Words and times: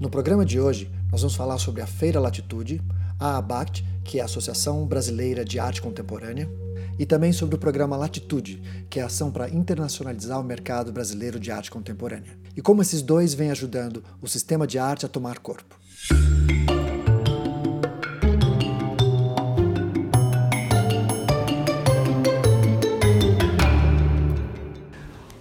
No 0.00 0.08
programa 0.08 0.44
de 0.44 0.60
hoje, 0.60 0.88
nós 1.10 1.22
vamos 1.22 1.34
falar 1.34 1.58
sobre 1.58 1.82
a 1.82 1.86
Feira 1.86 2.20
Latitude, 2.20 2.80
a 3.18 3.36
ABACT, 3.36 3.84
que 4.04 4.20
é 4.20 4.22
a 4.22 4.26
Associação 4.26 4.86
Brasileira 4.86 5.44
de 5.44 5.58
Arte 5.58 5.82
Contemporânea, 5.82 6.48
e 6.96 7.04
também 7.04 7.32
sobre 7.32 7.56
o 7.56 7.58
programa 7.58 7.96
Latitude, 7.96 8.62
que 8.88 9.00
é 9.00 9.02
a 9.02 9.06
ação 9.06 9.32
para 9.32 9.50
internacionalizar 9.50 10.38
o 10.38 10.44
mercado 10.44 10.92
brasileiro 10.92 11.40
de 11.40 11.50
arte 11.50 11.68
contemporânea, 11.68 12.38
e 12.56 12.62
como 12.62 12.80
esses 12.80 13.02
dois 13.02 13.34
vêm 13.34 13.50
ajudando 13.50 14.04
o 14.22 14.28
sistema 14.28 14.68
de 14.68 14.78
arte 14.78 15.04
a 15.04 15.08
tomar 15.08 15.40
corpo. 15.40 15.76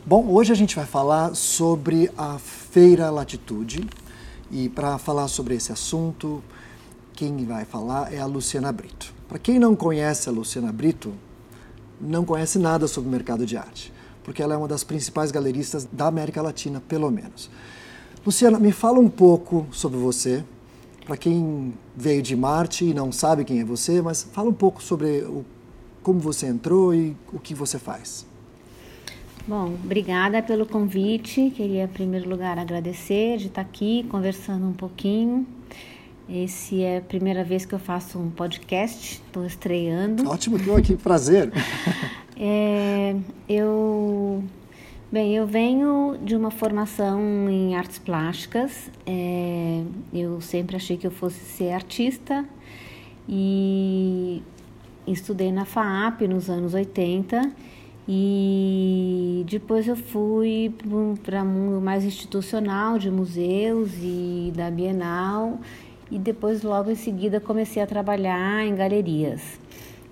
Bom, 0.04 0.30
hoje 0.30 0.52
a 0.52 0.56
gente 0.56 0.76
vai 0.76 0.86
falar 0.86 1.36
sobre 1.36 2.10
a 2.18 2.40
Feira 2.40 3.12
Latitude 3.12 3.88
e 4.52 4.70
para 4.70 4.98
falar 4.98 5.28
sobre 5.28 5.56
esse 5.56 5.72
assunto, 5.72 6.44
quem 7.14 7.46
vai 7.46 7.66
falar 7.66 8.14
é 8.14 8.20
a 8.20 8.26
Luciana 8.26 8.72
Brito. 8.72 9.14
Para 9.28 9.40
quem 9.40 9.60
não 9.60 9.76
conhece 9.76 10.30
a 10.30 10.32
Luciana 10.32 10.72
Brito, 10.72 11.14
não 12.00 12.24
conhece 12.24 12.60
nada 12.60 12.88
sobre 12.88 13.10
o 13.10 13.12
mercado 13.12 13.46
de 13.46 13.58
arte, 13.58 13.92
porque 14.24 14.42
ela 14.42 14.54
é 14.54 14.58
uma 14.58 14.68
das 14.68 14.84
principais 14.84 15.32
galeristas 15.32 15.88
da 15.92 16.08
América 16.08 16.42
Latina, 16.42 16.82
pelo 16.88 17.10
menos. 17.10 17.50
Luciana, 18.26 18.60
me 18.60 18.72
fala 18.72 19.00
um 19.00 19.10
pouco 19.10 19.68
sobre 19.72 19.98
você, 19.98 20.44
para 21.06 21.18
quem 21.18 21.74
veio 21.96 22.22
de 22.22 22.36
Marte 22.36 22.86
e 22.86 22.94
não 22.94 23.12
sabe 23.12 23.46
quem 23.46 23.60
é 23.60 23.66
você, 23.66 24.02
mas 24.02 24.24
fala 24.24 24.50
um 24.50 24.54
pouco 24.54 24.84
sobre 24.84 25.22
o, 25.24 25.46
como 26.04 26.20
você 26.20 26.46
entrou 26.46 26.94
e 26.94 27.16
o 27.34 27.40
que 27.40 27.56
você 27.56 27.80
faz. 27.80 28.26
Bom, 29.48 29.76
obrigada 29.82 30.44
pelo 30.44 30.66
convite. 30.66 31.54
Queria, 31.56 31.86
em 31.86 31.88
primeiro 31.88 32.30
lugar, 32.30 32.60
agradecer 32.60 33.38
de 33.38 33.48
estar 33.48 33.62
aqui 33.62 34.06
conversando 34.10 34.68
um 34.68 34.74
pouquinho. 34.74 35.48
Esse 36.28 36.84
é 36.84 36.98
a 36.98 37.02
primeira 37.02 37.46
vez 37.46 37.66
que 37.66 37.74
eu 37.74 37.80
faço 37.80 38.20
um 38.20 38.30
podcast, 38.30 39.22
estou 39.26 39.46
estreando. 39.46 40.30
Ótimo, 40.30 40.58
estou 40.58 40.76
aqui, 40.76 40.98
prazer. 40.98 41.50
é, 42.36 43.16
eu, 43.48 44.44
bem, 45.10 45.34
eu 45.34 45.48
venho 45.48 46.20
de 46.22 46.36
uma 46.36 46.52
formação 46.52 47.50
em 47.50 47.74
artes 47.74 48.00
plásticas. 48.00 48.92
É, 49.06 49.82
eu 50.14 50.42
sempre 50.42 50.76
achei 50.76 50.98
que 50.98 51.08
eu 51.08 51.12
fosse 51.12 51.40
ser 51.40 51.72
artista 51.72 52.44
e 53.30 54.44
estudei 55.08 55.54
na 55.54 55.64
FAAP 55.64 56.24
nos 56.24 56.50
anos 56.50 56.74
80 56.74 57.50
e 58.08 59.44
depois 59.50 59.88
eu 59.88 59.96
fui 59.96 60.74
para 61.24 61.44
mundo 61.44 61.82
mais 61.82 62.06
institucional 62.06 62.98
de 62.98 63.12
museus 63.12 63.92
e 64.02 64.54
da 64.56 64.72
Bienal 64.72 65.60
e 66.10 66.18
depois 66.18 66.64
logo 66.64 66.90
em 66.90 66.96
seguida 66.96 67.40
comecei 67.40 67.82
a 67.82 67.88
trabalhar 67.88 68.66
em 68.66 68.74
galerias. 68.76 69.60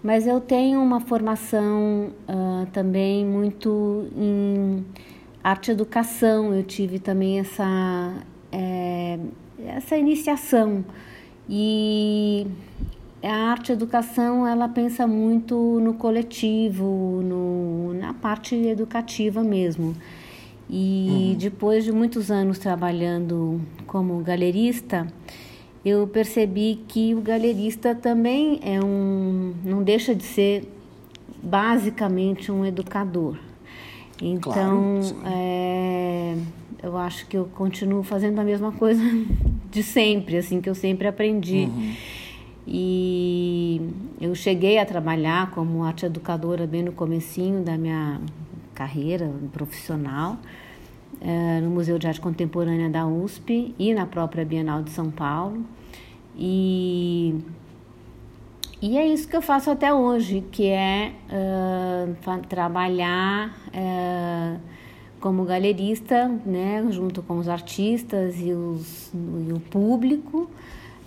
Mas 0.04 0.28
eu 0.28 0.42
tenho 0.42 0.82
uma 0.82 1.00
formação 1.00 2.12
uh, 2.30 2.66
também 2.74 3.26
muito 3.26 4.08
em 4.16 4.86
arte 5.44 5.72
educação. 5.72 6.54
Eu 6.54 6.64
tive 6.64 7.00
também 7.00 7.40
essa 7.40 8.14
é, 8.52 9.18
essa 9.66 9.98
iniciação 9.98 10.86
e 11.50 12.48
a 13.26 13.52
arte 13.52 13.72
educação 13.72 14.48
ela 14.48 14.68
pensa 14.68 15.08
muito 15.08 15.80
no 15.80 15.94
coletivo, 15.96 17.22
no, 17.24 17.94
na 17.94 18.14
parte 18.14 18.56
educativa 18.56 19.44
mesmo. 19.44 19.96
E 20.70 21.32
uhum. 21.32 21.38
depois 21.38 21.84
de 21.84 21.92
muitos 21.92 22.32
anos 22.32 22.58
trabalhando 22.58 23.62
como 23.86 24.18
galerista, 24.24 25.08
eu 25.84 26.08
percebi 26.08 26.84
que 26.88 27.14
o 27.14 27.22
galerista 27.22 27.94
também 27.94 28.60
é 28.64 28.84
um, 28.84 29.54
não 29.64 29.84
deixa 29.84 30.16
de 30.16 30.24
ser 30.24 30.72
basicamente 31.42 32.52
um 32.52 32.66
educador. 32.66 33.38
Então, 34.22 35.00
claro, 35.02 35.02
é, 35.26 36.36
eu 36.82 36.98
acho 36.98 37.28
que 37.28 37.38
eu 37.38 37.46
continuo 37.46 38.02
fazendo 38.02 38.40
a 38.40 38.44
mesma 38.44 38.72
coisa 38.72 39.02
de 39.70 39.84
sempre, 39.84 40.38
assim 40.38 40.60
que 40.60 40.70
eu 40.70 40.76
sempre 40.76 41.08
aprendi. 41.08 41.70
Uhum. 41.72 41.94
E 42.68 43.82
eu 44.20 44.34
cheguei 44.34 44.80
a 44.80 44.86
trabalhar 44.86 45.52
como 45.52 45.84
arte 45.84 46.06
educadora 46.06 46.66
bem 46.66 46.84
no 46.84 46.92
comecinho 46.92 47.64
da 47.64 47.78
minha 47.78 48.20
carreira 48.74 49.32
profissional 49.54 50.38
é, 51.22 51.62
no 51.62 51.70
Museu 51.70 51.98
de 51.98 52.08
Arte 52.08 52.22
Contemporânea 52.22 52.90
da 52.90 53.06
USP 53.06 53.74
e 53.78 53.94
na 53.94 54.06
própria 54.06 54.46
Bienal 54.46 54.84
de 54.84 54.92
São 54.92 55.10
Paulo. 55.10 55.66
E, 56.38 57.36
e 58.82 58.98
é 58.98 59.08
isso 59.08 59.28
que 59.28 59.36
eu 59.36 59.42
faço 59.42 59.72
até 59.72 59.94
hoje, 59.94 60.44
que 60.52 60.68
é 60.68 61.14
uh, 61.30 62.48
trabalhar 62.48 63.56
uh, 63.70 64.60
como 65.20 65.46
galerista, 65.46 66.28
né, 66.46 66.86
junto 66.92 67.24
com 67.24 67.38
os 67.38 67.48
artistas 67.48 68.36
e, 68.40 68.52
os, 68.52 69.12
e 69.14 69.54
o 69.54 69.60
público, 69.60 70.50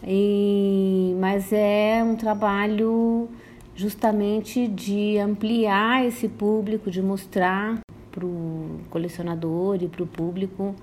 e, 0.06 1.14
mas 1.18 1.52
é 1.52 2.02
um 2.04 2.16
trabalho 2.16 3.28
justamente 3.74 4.66
de 4.66 5.18
ampliar 5.18 6.04
esse 6.04 6.28
público, 6.28 6.90
de 6.90 7.00
mostrar 7.00 7.78
para 8.10 8.24
o 8.24 8.80
colecionador 8.90 9.78
e 9.80 9.88
para 9.88 10.02
o 10.02 10.06
público. 10.06 10.74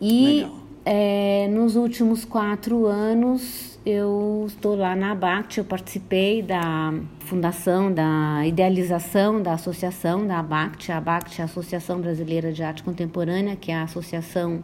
E 0.00 0.46
é, 0.84 1.48
nos 1.48 1.76
últimos 1.76 2.24
quatro 2.24 2.86
anos 2.86 3.78
eu 3.84 4.44
estou 4.46 4.76
lá 4.76 4.94
na 4.94 5.12
ABACT, 5.12 5.58
eu 5.58 5.64
participei 5.64 6.42
da 6.42 6.92
fundação, 7.20 7.92
da 7.92 8.46
idealização 8.46 9.42
da 9.42 9.54
associação 9.54 10.26
da 10.26 10.38
ABACT. 10.38 10.92
A 10.92 10.98
ABACT 10.98 11.40
é 11.40 11.42
a 11.42 11.44
Associação 11.46 12.00
Brasileira 12.00 12.52
de 12.52 12.62
Arte 12.62 12.82
Contemporânea, 12.82 13.56
que 13.56 13.72
é 13.72 13.74
a 13.74 13.82
associação 13.82 14.62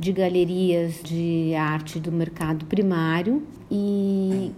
de 0.00 0.12
galerias 0.12 1.02
de 1.02 1.54
arte 1.54 2.00
do 2.00 2.10
mercado 2.10 2.64
primário 2.64 3.42
e 3.70 4.50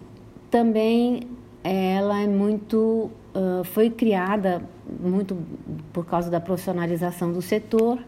também 0.48 1.22
ela 1.64 2.20
é 2.20 2.28
muito 2.28 3.10
uh, 3.34 3.64
foi 3.64 3.90
criada 3.90 4.62
muito 5.00 5.36
por 5.92 6.06
causa 6.06 6.30
da 6.30 6.40
profissionalização 6.40 7.32
do 7.32 7.42
setor 7.42 7.98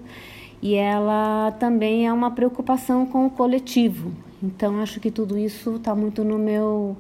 e 0.63 0.77
ela 0.77 1.51
também 1.59 2.07
é 2.07 2.13
uma 2.13 2.31
preocupação 2.31 3.05
com 3.05 3.27
o 3.27 3.31
coletivo 3.31 4.13
então 4.41 4.81
acho 4.81 5.01
que 5.01 5.11
tudo 5.11 5.37
isso 5.37 5.75
está 5.75 5.93
muito 5.93 6.23
no 6.23 6.39
meu 6.39 6.97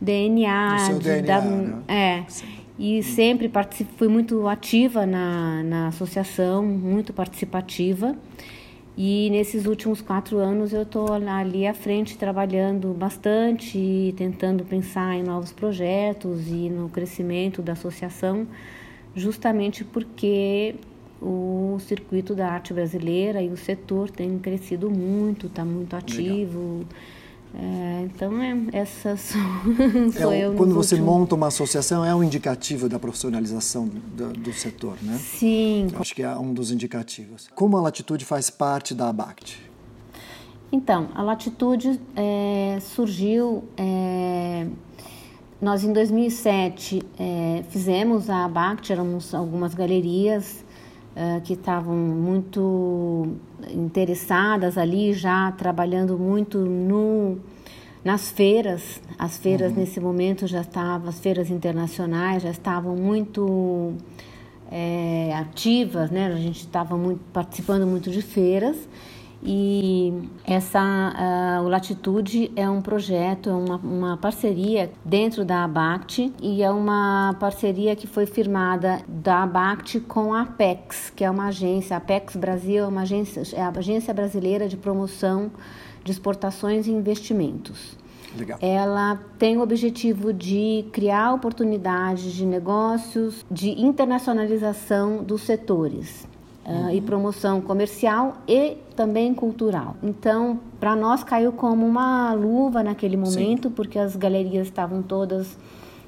DNA, 0.00 0.72
no 0.72 0.78
seu 0.78 0.98
DNA 0.98 1.40
da, 1.40 1.46
né? 1.46 1.82
é 1.88 2.24
Sim. 2.26 2.46
e 2.78 3.02
sempre 3.02 3.52
fui 3.98 4.08
muito 4.08 4.48
ativa 4.48 5.04
na, 5.04 5.62
na 5.62 5.88
associação 5.88 6.64
muito 6.64 7.12
participativa 7.12 8.16
e 8.96 9.28
nesses 9.30 9.66
últimos 9.66 10.00
quatro 10.00 10.38
anos 10.38 10.72
eu 10.72 10.82
estou 10.82 11.12
ali 11.12 11.66
à 11.66 11.74
frente 11.74 12.16
trabalhando 12.16 12.94
bastante 12.94 14.14
tentando 14.16 14.64
pensar 14.64 15.14
em 15.16 15.22
novos 15.22 15.50
projetos 15.50 16.46
e 16.46 16.70
no 16.70 16.88
crescimento 16.88 17.60
da 17.60 17.72
associação, 17.72 18.46
justamente 19.14 19.84
porque 19.84 20.76
o 21.20 21.78
circuito 21.80 22.34
da 22.34 22.48
arte 22.48 22.72
brasileira 22.72 23.42
e 23.42 23.48
o 23.48 23.56
setor 23.56 24.10
tem 24.10 24.38
crescido 24.38 24.90
muito, 24.90 25.46
está 25.46 25.64
muito 25.64 25.94
ativo. 25.96 26.58
Legal. 26.58 27.23
É, 27.56 28.02
então, 28.02 28.42
é, 28.42 28.56
essas 28.72 29.32
sou 30.20 30.32
é, 30.32 30.44
eu. 30.44 30.54
Quando 30.54 30.74
você 30.74 30.96
últimos... 30.96 31.14
monta 31.14 31.34
uma 31.34 31.46
associação, 31.46 32.04
é 32.04 32.14
um 32.14 32.22
indicativo 32.22 32.88
da 32.88 32.98
profissionalização 32.98 33.86
do, 33.86 34.32
do, 34.32 34.52
setor, 34.52 34.96
né? 35.02 35.18
Sim. 35.18 35.88
Eu 35.92 36.00
acho 36.00 36.14
que 36.14 36.22
é 36.22 36.36
um 36.36 36.52
dos 36.52 36.72
indicativos. 36.72 37.48
Como 37.54 37.76
a 37.76 37.80
Latitude 37.80 38.24
faz 38.24 38.50
parte 38.50 38.94
da 38.94 39.08
ABACT? 39.08 39.60
Então, 40.72 41.08
a 41.14 41.22
Latitude 41.22 42.00
é, 42.16 42.78
surgiu. 42.80 43.64
É, 43.76 44.66
nós, 45.62 45.84
em 45.84 45.92
2007, 45.92 47.02
é, 47.18 47.64
fizemos 47.70 48.28
a 48.28 48.44
ABACT, 48.44 48.92
éramos 48.92 49.32
algumas 49.32 49.72
galerias 49.72 50.64
uh, 51.16 51.40
que 51.42 51.54
estavam 51.54 51.96
muito 51.96 53.36
interessadas 53.72 54.76
ali, 54.76 55.12
já 55.12 55.52
trabalhando 55.52 56.18
muito 56.18 56.58
no, 56.58 57.38
nas 58.04 58.30
feiras. 58.30 59.00
As 59.18 59.38
feiras 59.38 59.72
uhum. 59.72 59.78
nesse 59.78 60.00
momento 60.00 60.46
já 60.46 60.60
estavam, 60.60 61.08
as 61.08 61.18
feiras 61.18 61.50
internacionais 61.50 62.42
já 62.42 62.50
estavam 62.50 62.96
muito 62.96 63.94
é, 64.70 65.32
ativas, 65.34 66.10
né? 66.10 66.26
A 66.26 66.36
gente 66.36 66.60
estava 66.60 66.96
muito, 66.96 67.20
participando 67.32 67.86
muito 67.86 68.10
de 68.10 68.22
feiras. 68.22 68.76
E 69.44 70.30
essa 70.46 70.80
uh, 70.80 71.64
o 71.64 71.68
Latitude 71.68 72.50
é 72.56 72.68
um 72.68 72.80
projeto, 72.80 73.50
é 73.50 73.52
uma, 73.52 73.76
uma 73.76 74.16
parceria 74.16 74.90
dentro 75.04 75.44
da 75.44 75.64
ABACT 75.64 76.32
e 76.40 76.62
é 76.62 76.70
uma 76.70 77.36
parceria 77.38 77.94
que 77.94 78.06
foi 78.06 78.24
firmada 78.24 79.02
da 79.06 79.42
ABACT 79.42 80.00
com 80.00 80.32
a 80.32 80.42
Apex, 80.42 81.12
que 81.14 81.22
é 81.22 81.30
uma 81.30 81.48
agência, 81.48 81.94
a 81.94 81.98
Apex 81.98 82.36
Brasil 82.36 82.84
é 82.84 82.86
uma 82.86 83.02
agência, 83.02 83.42
é 83.54 83.60
a 83.60 83.68
agência 83.68 84.14
brasileira 84.14 84.66
de 84.66 84.78
promoção 84.78 85.50
de 86.02 86.10
exportações 86.10 86.86
e 86.86 86.90
investimentos. 86.90 87.98
Legal. 88.36 88.58
Ela 88.62 89.20
tem 89.38 89.58
o 89.58 89.60
objetivo 89.60 90.32
de 90.32 90.86
criar 90.90 91.34
oportunidades 91.34 92.32
de 92.32 92.46
negócios, 92.46 93.44
de 93.50 93.70
internacionalização 93.80 95.22
dos 95.22 95.42
setores 95.42 96.26
uhum. 96.66 96.86
uh, 96.86 96.90
e 96.90 97.00
promoção 97.00 97.60
comercial 97.60 98.34
e 98.46 98.76
também 98.96 99.34
cultural. 99.34 99.96
Então, 100.02 100.60
para 100.78 100.94
nós 100.94 101.22
caiu 101.24 101.52
como 101.52 101.86
uma 101.86 102.32
luva 102.32 102.82
naquele 102.82 103.16
momento, 103.16 103.68
Sim. 103.68 103.74
porque 103.74 103.98
as 103.98 104.16
galerias 104.16 104.66
estavam 104.66 105.02
todas 105.02 105.56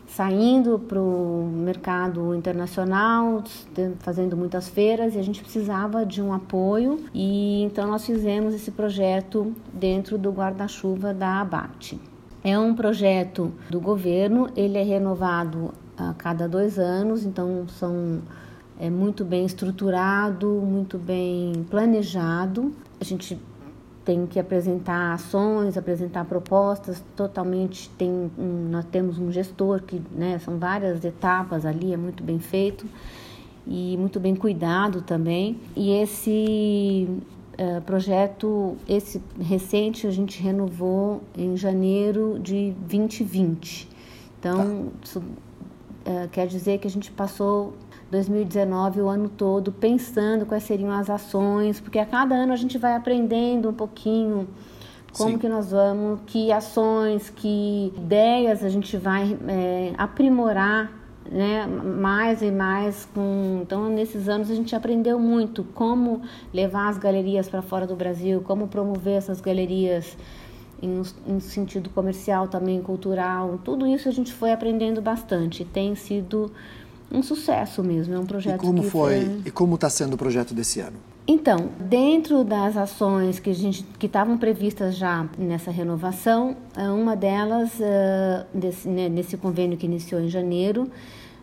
saindo 0.06 0.79
para 0.79 1.00
o 1.00 1.50
mercado 1.53 2.35
internacional, 2.35 3.43
fazendo 3.99 4.37
muitas 4.37 4.69
feiras 4.69 5.14
e 5.14 5.19
a 5.19 5.23
gente 5.23 5.43
precisava 5.43 6.06
de 6.06 6.23
um 6.23 6.32
apoio 6.32 7.05
e 7.12 7.62
então 7.64 7.87
nós 7.88 8.06
fizemos 8.06 8.55
esse 8.55 8.70
projeto 8.70 9.52
dentro 9.73 10.17
do 10.17 10.31
guarda-chuva 10.31 11.12
da 11.12 11.41
Abate. 11.41 12.00
É 12.43 12.59
um 12.59 12.75
projeto 12.75 13.52
do 13.69 13.81
governo, 13.81 14.49
ele 14.56 14.79
é 14.79 14.82
renovado 14.82 15.75
a 15.99 16.14
cada 16.14 16.49
dois 16.49 16.79
anos, 16.79 17.25
então 17.25 17.67
são 17.69 18.20
é 18.78 18.90
muito 18.90 19.25
bem 19.25 19.44
estruturado, 19.46 20.46
muito 20.46 20.99
bem 20.99 21.64
planejado. 21.70 22.73
A 23.00 23.05
gente 23.05 23.38
tem 24.05 24.25
que 24.25 24.38
apresentar 24.38 25.14
ações, 25.14 25.76
apresentar 25.76 26.25
propostas 26.25 27.02
totalmente. 27.17 27.90
Tem 27.99 28.31
um, 28.38 28.69
nós 28.70 28.84
temos 28.84 29.19
um 29.19 29.32
gestor 29.32 29.82
que, 29.82 30.00
né, 30.12 30.38
são 30.38 30.58
várias 30.58 31.05
etapas 31.05 31.67
ali, 31.67 31.93
é 31.93 31.96
muito 31.96 32.23
bem 32.23 32.38
feito 32.38 32.87
e 33.67 33.96
muito 33.99 34.20
bem 34.20 34.37
cuidado 34.37 35.02
também. 35.02 35.58
E 35.75 35.90
esse 35.90 37.08
uh, 37.58 37.81
projeto, 37.82 38.76
esse 38.88 39.20
recente, 39.40 40.06
a 40.06 40.11
gente 40.12 40.40
renovou 40.40 41.23
em 41.37 41.56
janeiro 41.56 42.38
de 42.38 42.73
2020. 42.88 43.88
Então, 44.38 44.56
tá. 44.56 44.99
isso, 45.02 45.19
uh, 45.19 46.28
quer 46.31 46.46
dizer 46.46 46.78
que 46.78 46.87
a 46.87 46.90
gente 46.90 47.11
passou 47.11 47.75
2019 48.11 49.00
o 49.00 49.08
ano 49.08 49.29
todo 49.29 49.73
pensando 49.73 50.47
quais 50.47 50.62
seriam 50.62 50.93
as 50.93 51.11
ações, 51.11 51.81
porque 51.81 51.99
a 51.99 52.06
cada 52.06 52.35
ano 52.35 52.53
a 52.53 52.56
gente 52.56 52.79
vai 52.79 52.94
aprendendo 52.94 53.69
um 53.69 53.75
pouquinho 53.75 54.49
como 55.12 55.32
Sim. 55.32 55.38
que 55.38 55.49
nós 55.49 55.70
vamos, 55.70 56.20
que 56.26 56.53
ações, 56.53 57.31
que 57.31 57.93
ideias 57.97 58.62
a 58.62 58.69
gente 58.69 58.97
vai 58.97 59.37
é, 59.49 59.93
aprimorar 59.97 60.93
né, 61.31 61.67
mais 61.67 62.43
e 62.43 62.50
mais 62.50 63.08
com 63.12 63.61
então 63.62 63.88
nesses 63.88 64.29
anos 64.29 64.49
a 64.50 64.55
gente 64.55 64.76
aprendeu 64.76 65.19
muito 65.19 65.64
como 65.75 66.23
levar 66.52 66.88
as 66.88 66.99
galerias 66.99 67.49
para 67.49 67.62
fora 67.62 67.85
do 67.85 67.97
Brasil 67.97 68.41
como 68.43 68.69
promover 68.69 69.14
essas 69.14 69.41
galerias 69.41 70.17
em, 70.81 71.02
em 71.26 71.41
sentido 71.41 71.91
comercial 71.91 72.47
também 72.47 72.81
cultural 72.81 73.59
tudo 73.64 73.88
isso 73.88 74.09
a 74.09 74.12
gente 74.12 74.32
foi 74.32 74.52
aprendendo 74.52 75.02
bastante 75.02 75.64
tem 75.64 75.97
sido 75.97 76.52
um 77.11 77.23
sucesso 77.23 77.82
mesmo. 77.82 78.14
É 78.14 78.19
um 78.19 78.26
projeto 78.26 78.56
e 78.56 78.67
como 78.67 78.82
foi, 78.82 79.25
foi... 79.25 79.43
e 79.44 79.50
como 79.50 79.75
está 79.75 79.88
sendo 79.91 80.14
o 80.14 80.17
projeto 80.17 80.55
desse 80.55 80.81
ano? 80.81 80.97
Então, 81.29 81.70
dentro 81.81 82.44
das 82.44 82.76
ações 82.76 83.41
que 83.41 83.50
a 83.50 83.55
gente 83.55 83.85
que 83.99 84.06
estavam 84.06 84.38
previstas 84.38 84.97
já 84.97 85.29
nessa 85.37 85.73
renovação, 85.73 86.56
é, 86.76 86.88
uma 86.88 87.17
delas 87.17 87.73
uh, 87.81 88.47
desse, 88.55 88.88
né, 88.88 89.08
nesse 89.08 89.37
convênio 89.37 89.76
que 89.76 89.87
iniciou 89.87 90.20
em 90.20 90.29
janeiro, 90.29 90.88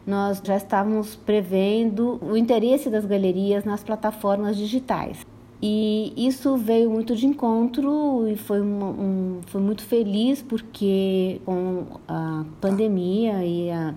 nós 0.07 0.41
já 0.41 0.55
estávamos 0.55 1.15
prevendo 1.15 2.17
o 2.21 2.37
interesse 2.37 2.89
das 2.89 3.05
galerias 3.05 3.65
nas 3.65 3.83
plataformas 3.83 4.55
digitais. 4.55 5.25
E 5.61 6.13
isso 6.17 6.57
veio 6.57 6.89
muito 6.89 7.15
de 7.15 7.25
encontro 7.25 8.27
e 8.27 8.35
foi, 8.35 8.61
um, 8.61 8.83
um 8.83 9.39
foi 9.47 9.61
muito 9.61 9.83
feliz 9.83 10.41
porque 10.41 11.39
com 11.45 11.85
a 12.05 12.43
pandemia 12.59 13.45
e 13.45 13.71
a 13.71 13.93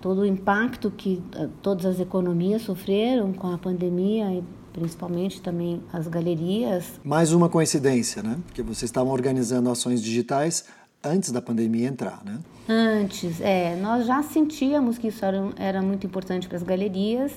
todo 0.00 0.22
o 0.22 0.26
impacto 0.26 0.90
que 0.90 1.22
eh, 1.36 1.48
todas 1.62 1.86
as 1.86 2.00
economias 2.00 2.62
sofreram 2.62 3.32
com 3.32 3.52
a 3.52 3.58
pandemia 3.58 4.32
e 4.32 4.44
principalmente 4.72 5.40
também 5.40 5.82
as 5.92 6.06
galerias. 6.06 7.00
Mais 7.04 7.32
uma 7.32 7.48
coincidência, 7.48 8.22
né? 8.22 8.38
Porque 8.46 8.62
vocês 8.62 8.88
estavam 8.88 9.12
organizando 9.12 9.68
ações 9.70 10.02
digitais 10.02 10.64
antes 11.02 11.32
da 11.32 11.42
pandemia 11.42 11.88
entrar, 11.88 12.22
né? 12.24 12.38
Antes, 12.68 13.40
é. 13.40 13.76
Nós 13.76 14.06
já 14.06 14.22
sentíamos 14.22 14.96
que 14.98 15.08
isso 15.08 15.24
era, 15.24 15.50
era 15.56 15.82
muito 15.82 16.06
importante 16.06 16.46
para 16.46 16.56
as 16.56 16.62
galerias. 16.62 17.32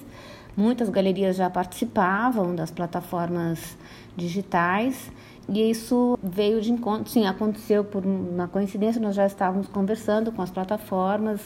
Muitas 0.55 0.89
galerias 0.89 1.35
já 1.35 1.49
participavam 1.49 2.55
das 2.55 2.69
plataformas 2.69 3.75
digitais. 4.15 5.11
E 5.49 5.69
isso 5.69 6.17
veio 6.23 6.61
de 6.61 6.71
encontro, 6.71 7.11
sim, 7.11 7.25
aconteceu 7.25 7.83
por 7.83 8.05
uma 8.05 8.47
coincidência, 8.47 9.01
nós 9.01 9.15
já 9.15 9.25
estávamos 9.25 9.67
conversando 9.67 10.31
com 10.31 10.41
as 10.41 10.49
plataformas, 10.49 11.41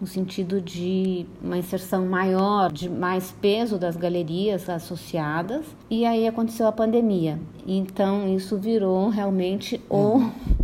no 0.00 0.06
sentido 0.06 0.60
de 0.60 1.26
uma 1.42 1.58
inserção 1.58 2.06
maior, 2.06 2.72
de 2.72 2.88
mais 2.88 3.34
peso 3.40 3.78
das 3.78 3.96
galerias 3.96 4.68
associadas. 4.68 5.64
E 5.90 6.06
aí 6.06 6.26
aconteceu 6.26 6.66
a 6.66 6.72
pandemia. 6.72 7.38
Então 7.66 8.34
isso 8.34 8.56
virou 8.56 9.08
realmente 9.08 9.80
uhum. 9.90 10.26
o 10.26 10.60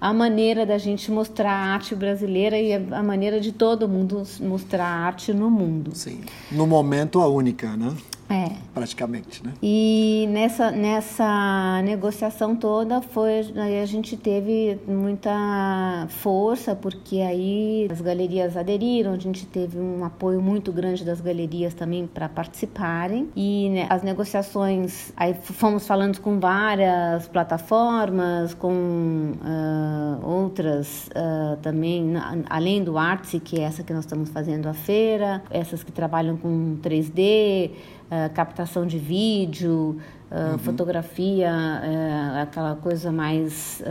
a 0.00 0.12
maneira 0.12 0.64
da 0.64 0.78
gente 0.78 1.10
mostrar 1.10 1.50
a 1.52 1.74
arte 1.74 1.94
brasileira 1.94 2.58
e 2.58 2.72
a 2.72 3.02
maneira 3.02 3.40
de 3.40 3.52
todo 3.52 3.88
mundo 3.88 4.22
mostrar 4.40 4.84
a 4.84 5.06
arte 5.06 5.32
no 5.32 5.50
mundo. 5.50 5.90
Sim. 5.94 6.20
No 6.50 6.66
momento 6.66 7.20
a 7.20 7.26
única, 7.26 7.76
né? 7.76 7.92
É. 8.28 8.50
Praticamente, 8.74 9.44
né? 9.44 9.52
E 9.62 10.26
nessa, 10.30 10.70
nessa 10.70 11.80
negociação 11.82 12.56
toda 12.56 13.00
foi 13.00 13.52
aí 13.56 13.80
a 13.80 13.86
gente 13.86 14.16
teve 14.16 14.78
muita 14.86 16.06
força 16.08 16.74
porque 16.74 17.20
aí 17.20 17.88
as 17.90 18.00
galerias 18.00 18.56
aderiram, 18.56 19.12
a 19.12 19.18
gente 19.18 19.46
teve 19.46 19.78
um 19.78 20.04
apoio 20.04 20.42
muito 20.42 20.72
grande 20.72 21.04
das 21.04 21.20
galerias 21.20 21.72
também 21.74 22.06
para 22.06 22.28
participarem 22.28 23.28
e 23.36 23.70
né, 23.70 23.86
as 23.88 24.02
negociações 24.02 25.12
aí 25.16 25.34
fomos 25.34 25.86
falando 25.86 26.20
com 26.20 26.40
várias 26.40 27.28
plataformas, 27.28 28.54
com 28.54 29.32
uh, 29.40 30.26
outras 30.26 31.08
uh, 31.08 31.56
também 31.62 32.14
além 32.50 32.82
do 32.82 32.98
Artsy 32.98 33.38
que 33.38 33.60
é 33.60 33.64
essa 33.64 33.82
que 33.84 33.92
nós 33.92 34.04
estamos 34.04 34.30
fazendo 34.30 34.66
a 34.66 34.74
feira, 34.74 35.42
essas 35.50 35.84
que 35.84 35.92
trabalham 35.92 36.36
com 36.36 36.76
3D 36.82 37.70
uh, 38.10 38.32
captação 38.34 38.86
de 38.86 38.98
vídeo, 38.98 39.98
uh, 40.30 40.52
uhum. 40.52 40.58
fotografia, 40.58 41.52
uh, 41.52 42.42
aquela 42.42 42.76
coisa 42.76 43.12
mais 43.12 43.82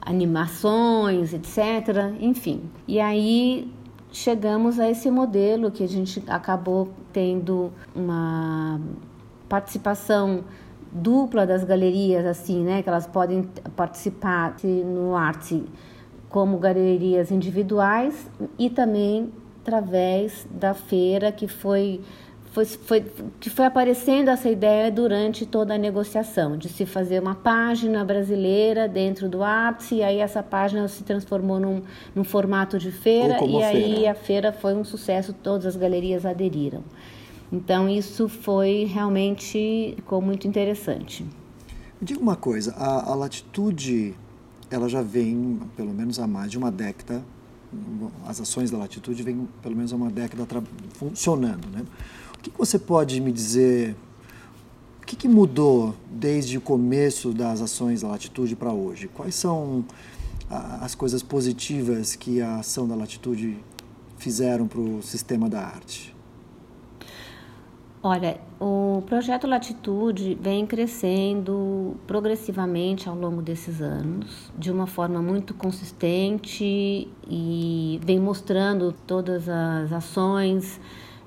animações, 0.00 1.32
etc. 1.32 2.12
Enfim. 2.20 2.62
E 2.86 3.00
aí 3.00 3.72
chegamos 4.10 4.78
a 4.78 4.90
esse 4.90 5.10
modelo 5.10 5.70
que 5.70 5.84
a 5.84 5.88
gente 5.88 6.22
acabou 6.26 6.92
tendo 7.12 7.72
uma 7.94 8.80
participação 9.48 10.44
dupla 10.90 11.46
das 11.46 11.64
galerias, 11.64 12.26
assim, 12.26 12.62
né? 12.62 12.82
Que 12.82 12.88
elas 12.88 13.06
podem 13.06 13.42
participar 13.76 14.56
no 14.64 15.16
arte 15.16 15.64
como 16.28 16.58
galerias 16.58 17.30
individuais 17.30 18.28
e 18.58 18.68
também 18.68 19.30
através 19.62 20.46
da 20.50 20.74
feira 20.74 21.30
que 21.30 21.46
foi 21.46 22.00
foi, 22.52 22.66
foi, 22.66 23.04
que 23.40 23.48
foi 23.48 23.64
aparecendo 23.64 24.28
essa 24.28 24.48
ideia 24.48 24.90
durante 24.90 25.46
toda 25.46 25.74
a 25.74 25.78
negociação, 25.78 26.56
de 26.56 26.68
se 26.68 26.84
fazer 26.84 27.20
uma 27.20 27.34
página 27.34 28.04
brasileira 28.04 28.86
dentro 28.86 29.26
do 29.26 29.42
ápice, 29.42 29.96
e 29.96 30.02
aí 30.02 30.18
essa 30.18 30.42
página 30.42 30.86
se 30.86 31.02
transformou 31.02 31.58
num, 31.58 31.82
num 32.14 32.22
formato 32.22 32.78
de 32.78 32.92
feira, 32.92 33.42
e 33.42 33.62
aí 33.62 33.94
feira. 33.94 34.10
a 34.10 34.14
feira 34.14 34.52
foi 34.52 34.74
um 34.74 34.84
sucesso, 34.84 35.32
todas 35.32 35.64
as 35.64 35.76
galerias 35.76 36.26
aderiram. 36.26 36.84
Então 37.50 37.88
isso 37.88 38.28
foi 38.28 38.84
realmente 38.84 39.94
ficou 39.96 40.20
muito 40.20 40.46
interessante. 40.46 41.22
Me 41.22 42.06
diga 42.06 42.20
uma 42.20 42.36
coisa, 42.36 42.74
a, 42.76 43.12
a 43.12 43.14
Latitude, 43.14 44.14
ela 44.70 44.90
já 44.90 45.00
vem 45.00 45.58
pelo 45.74 45.94
menos 45.94 46.18
há 46.18 46.26
mais 46.26 46.50
de 46.50 46.58
uma 46.58 46.70
década, 46.70 47.22
as 48.26 48.38
ações 48.38 48.70
da 48.70 48.76
Latitude 48.76 49.22
vêm 49.22 49.48
pelo 49.62 49.74
menos 49.74 49.90
há 49.90 49.96
uma 49.96 50.10
década 50.10 50.46
funcionando, 50.92 51.66
né? 51.70 51.82
O 52.42 52.44
que 52.44 52.58
você 52.58 52.76
pode 52.76 53.20
me 53.20 53.30
dizer? 53.30 53.94
O 55.00 55.06
que, 55.06 55.14
que 55.14 55.28
mudou 55.28 55.94
desde 56.10 56.58
o 56.58 56.60
começo 56.60 57.32
das 57.32 57.62
ações 57.62 58.02
da 58.02 58.08
Latitude 58.08 58.56
para 58.56 58.72
hoje? 58.72 59.06
Quais 59.06 59.36
são 59.36 59.84
as 60.50 60.92
coisas 60.92 61.22
positivas 61.22 62.16
que 62.16 62.42
a 62.42 62.56
ação 62.56 62.88
da 62.88 62.96
Latitude 62.96 63.56
fizeram 64.18 64.66
para 64.66 64.80
o 64.80 65.00
sistema 65.04 65.48
da 65.48 65.60
arte? 65.60 66.12
Olha, 68.02 68.40
o 68.58 69.04
projeto 69.06 69.46
Latitude 69.46 70.36
vem 70.40 70.66
crescendo 70.66 71.96
progressivamente 72.08 73.08
ao 73.08 73.14
longo 73.14 73.40
desses 73.40 73.80
anos, 73.80 74.50
de 74.58 74.72
uma 74.72 74.88
forma 74.88 75.22
muito 75.22 75.54
consistente 75.54 77.08
e 77.30 78.00
vem 78.04 78.18
mostrando 78.18 78.92
todas 79.06 79.48
as 79.48 79.92
ações. 79.92 80.80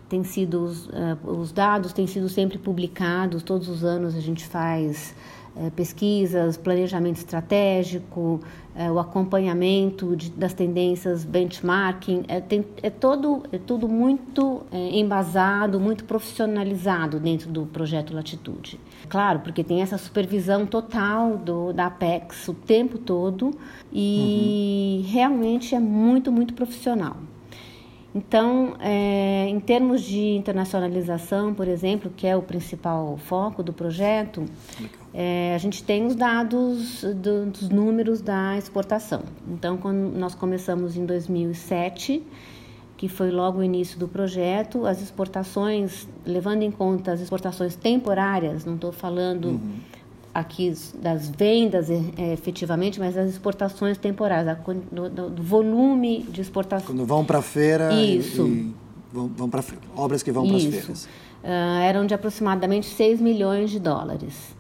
Tem 0.08 0.24
sido 0.24 0.64
os, 0.64 0.88
uh, 0.88 0.92
os 1.24 1.52
dados 1.52 1.94
têm 1.94 2.08
sido 2.08 2.30
sempre 2.30 2.58
publicados. 2.58 3.44
Todos 3.44 3.68
os 3.68 3.84
anos 3.84 4.16
a 4.16 4.20
gente 4.20 4.46
faz 4.46 5.16
uh, 5.56 5.72
pesquisas, 5.72 6.58
planejamento 6.58 7.18
estratégico, 7.18 8.40
é, 8.76 8.92
o 8.92 9.00
acompanhamento 9.00 10.18
de, 10.18 10.30
das 10.32 10.54
tendências, 10.54 11.24
benchmarking, 11.24 12.26
é, 12.28 12.42
tem, 12.42 12.66
é, 12.84 12.90
todo, 12.90 13.44
é 13.50 13.58
tudo 13.58 13.88
muito 13.88 14.64
é, 14.70 15.00
embasado, 15.00 15.80
muito 15.80 16.04
profissionalizado 16.04 17.18
dentro 17.18 17.50
do 17.50 17.66
projeto 17.66 18.14
Latitude. 18.14 18.78
Claro, 19.08 19.40
porque 19.40 19.64
tem 19.64 19.82
essa 19.82 19.98
supervisão 19.98 20.66
total 20.66 21.38
do, 21.38 21.72
da 21.72 21.86
Apex 21.86 22.50
o 22.50 22.54
tempo 22.54 22.98
todo 22.98 23.52
e 23.94 25.04
uhum. 25.06 25.12
realmente 25.12 25.74
é 25.74 25.80
muito, 25.80 26.30
muito 26.30 26.54
profissional. 26.54 27.16
Então, 28.16 28.78
é, 28.80 29.46
em 29.50 29.60
termos 29.60 30.02
de 30.02 30.38
internacionalização, 30.38 31.54
por 31.54 31.68
exemplo, 31.68 32.10
que 32.16 32.26
é 32.26 32.34
o 32.34 32.42
principal 32.42 33.18
foco 33.18 33.62
do 33.62 33.74
projeto, 33.74 34.46
é, 35.14 35.54
a 35.54 35.58
gente 35.58 35.84
tem 35.84 36.06
os 36.06 36.16
dados 36.16 37.04
do, 37.04 37.48
dos 37.48 37.68
números 37.68 38.22
da 38.22 38.58
exportação. 38.58 39.24
Então, 39.50 39.76
quando 39.76 40.18
nós 40.18 40.34
começamos 40.34 40.96
em 40.96 41.06
2007, 41.06 42.24
que 42.96 43.10
foi 43.10 43.32
logo 43.32 43.60
o 43.60 43.64
início 43.64 44.00
do 44.00 44.08
projeto, 44.08 44.86
as 44.86 45.02
exportações, 45.02 46.08
levando 46.26 46.62
em 46.62 46.72
conta 46.72 47.12
as 47.12 47.20
exportações 47.20 47.76
temporárias, 47.76 48.64
não 48.64 48.76
estou 48.76 48.94
falando 48.94 49.50
uhum 49.50 49.96
aqui 50.36 50.74
das 51.02 51.30
vendas 51.30 51.90
é, 51.90 52.34
efetivamente, 52.34 53.00
mas 53.00 53.18
as 53.18 53.30
exportações 53.30 53.98
temporárias, 53.98 54.50
a, 54.50 54.74
do, 54.92 55.30
do, 55.30 55.42
volume 55.42 56.24
de 56.24 56.42
exportação. 56.42 56.88
Quando 56.88 57.06
vão 57.06 57.24
para 57.24 57.40
a 57.40 57.42
feira 57.42 57.94
Isso. 57.94 58.46
E, 58.46 58.50
e 58.50 58.76
vão, 59.14 59.28
vão 59.30 59.50
para 59.50 59.64
obras 59.96 60.22
que 60.22 60.34
vão 60.34 60.46
para 60.46 60.58
as 60.58 60.64
feiras. 60.66 61.06
Uh, 61.06 61.82
eram 61.84 62.06
de 62.06 62.14
aproximadamente 62.14 62.86
6 62.88 63.22
milhões 63.22 63.72
de 63.72 63.80
dólares. 63.80 64.54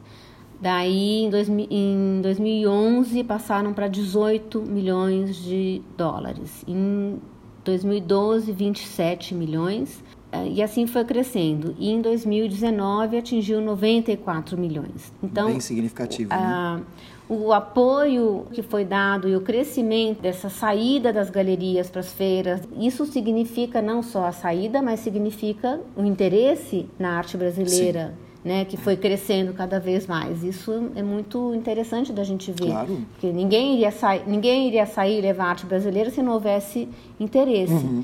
Daí, 0.61 1.25
em, 1.25 1.29
dois, 1.29 1.49
em 1.49 2.21
2011, 2.21 3.21
passaram 3.25 3.73
para 3.73 3.89
18 3.89 4.61
milhões 4.61 5.35
de 5.35 5.81
dólares. 5.97 6.63
Em 6.65 7.19
2012, 7.65 8.49
27 8.53 9.35
milhões. 9.35 10.01
É, 10.35 10.47
e 10.47 10.61
assim 10.61 10.85
foi 10.85 11.05
crescendo. 11.05 11.75
E 11.79 11.89
em 11.89 12.01
2019 12.01 13.17
atingiu 13.17 13.61
94 13.61 14.57
milhões. 14.57 15.13
Então, 15.23 15.47
Bem 15.47 15.59
significativo. 15.59 16.33
A, 16.33 16.77
né? 16.77 16.83
O 17.27 17.51
apoio 17.51 18.45
que 18.51 18.61
foi 18.61 18.85
dado 18.85 19.27
e 19.27 19.35
o 19.35 19.41
crescimento 19.41 20.21
dessa 20.21 20.47
saída 20.47 21.11
das 21.11 21.31
galerias 21.31 21.89
para 21.89 22.01
as 22.01 22.13
feiras, 22.13 22.61
isso 22.77 23.03
significa 23.05 23.81
não 23.81 24.03
só 24.03 24.25
a 24.25 24.31
saída, 24.31 24.79
mas 24.79 24.99
significa 24.99 25.79
o 25.95 26.03
interesse 26.03 26.87
na 26.99 27.17
arte 27.17 27.35
brasileira. 27.35 28.13
Né, 28.43 28.63
que 28.63 28.77
foi 28.77 28.95
crescendo 28.95 29.53
cada 29.53 29.79
vez 29.79 30.05
mais. 30.05 30.43
Isso 30.43 30.91
é 30.95 31.01
muito 31.01 31.55
interessante 31.55 32.13
da 32.13 32.23
gente 32.23 32.51
ver. 32.51 32.67
Claro. 32.67 33.01
Porque 33.13 33.31
ninguém 33.31 33.73
iria, 33.73 33.89
sair, 33.89 34.21
ninguém 34.27 34.67
iria 34.67 34.85
sair 34.85 35.17
e 35.17 35.21
levar 35.21 35.45
arte 35.45 35.65
brasileira 35.65 36.11
se 36.11 36.21
não 36.21 36.33
houvesse 36.33 36.87
interesse. 37.19 37.73
Uhum. 37.73 38.03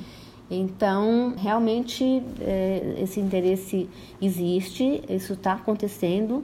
Então, 0.53 1.33
realmente, 1.37 2.21
é, 2.41 2.95
esse 2.99 3.21
interesse 3.21 3.89
existe, 4.21 5.01
isso 5.09 5.31
está 5.31 5.53
acontecendo. 5.53 6.43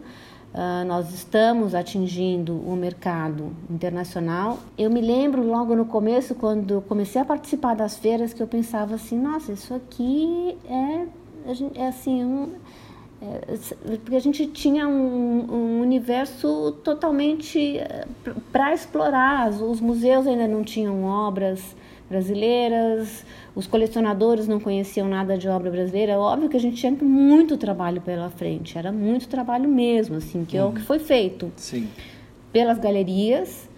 Uh, 0.53 0.85
nós 0.87 1.13
estamos 1.13 1.75
atingindo 1.75 2.55
o 2.55 2.73
mercado 2.75 3.51
internacional. 3.69 4.59
Eu 4.77 4.89
me 4.89 5.01
lembro 5.01 5.45
logo 5.45 5.75
no 5.75 5.85
começo, 5.85 6.33
quando 6.33 6.81
comecei 6.87 7.21
a 7.21 7.25
participar 7.25 7.75
das 7.75 7.97
feiras, 7.97 8.33
que 8.33 8.41
eu 8.41 8.47
pensava 8.47 8.95
assim: 8.95 9.19
nossa, 9.19 9.51
isso 9.51 9.73
aqui 9.73 10.57
é, 10.69 11.05
é 11.75 11.87
assim, 11.87 12.23
um, 12.23 12.53
é, 13.21 13.57
porque 13.99 14.15
a 14.15 14.21
gente 14.21 14.47
tinha 14.47 14.87
um, 14.87 15.53
um 15.53 15.81
universo 15.81 16.71
totalmente 16.83 17.77
é, 17.77 18.07
para 18.51 18.73
explorar. 18.73 19.49
Os 19.49 19.81
museus 19.81 20.25
ainda 20.25 20.47
não 20.47 20.63
tinham 20.63 21.03
obras 21.03 21.75
brasileiras, 22.09 23.25
os 23.55 23.67
colecionadores 23.67 24.47
não 24.47 24.59
conheciam 24.59 25.07
nada 25.07 25.37
de 25.37 25.47
obra 25.47 25.69
brasileira. 25.69 26.13
É 26.13 26.17
óbvio 26.17 26.49
que 26.49 26.57
a 26.57 26.59
gente 26.59 26.77
tinha 26.77 26.91
muito 26.91 27.57
trabalho 27.57 28.01
pela 28.01 28.29
frente, 28.29 28.77
era 28.77 28.91
muito 28.91 29.27
trabalho 29.27 29.69
mesmo, 29.69 30.15
assim, 30.15 30.45
que 30.45 30.57
uhum. 30.57 30.63
é 30.63 30.67
o 30.67 30.71
que 30.71 30.79
uhum. 30.79 30.85
foi 30.85 30.99
feito. 30.99 31.51
Sim. 31.55 31.87
Pelas 32.51 32.79
galerias, 32.79 33.69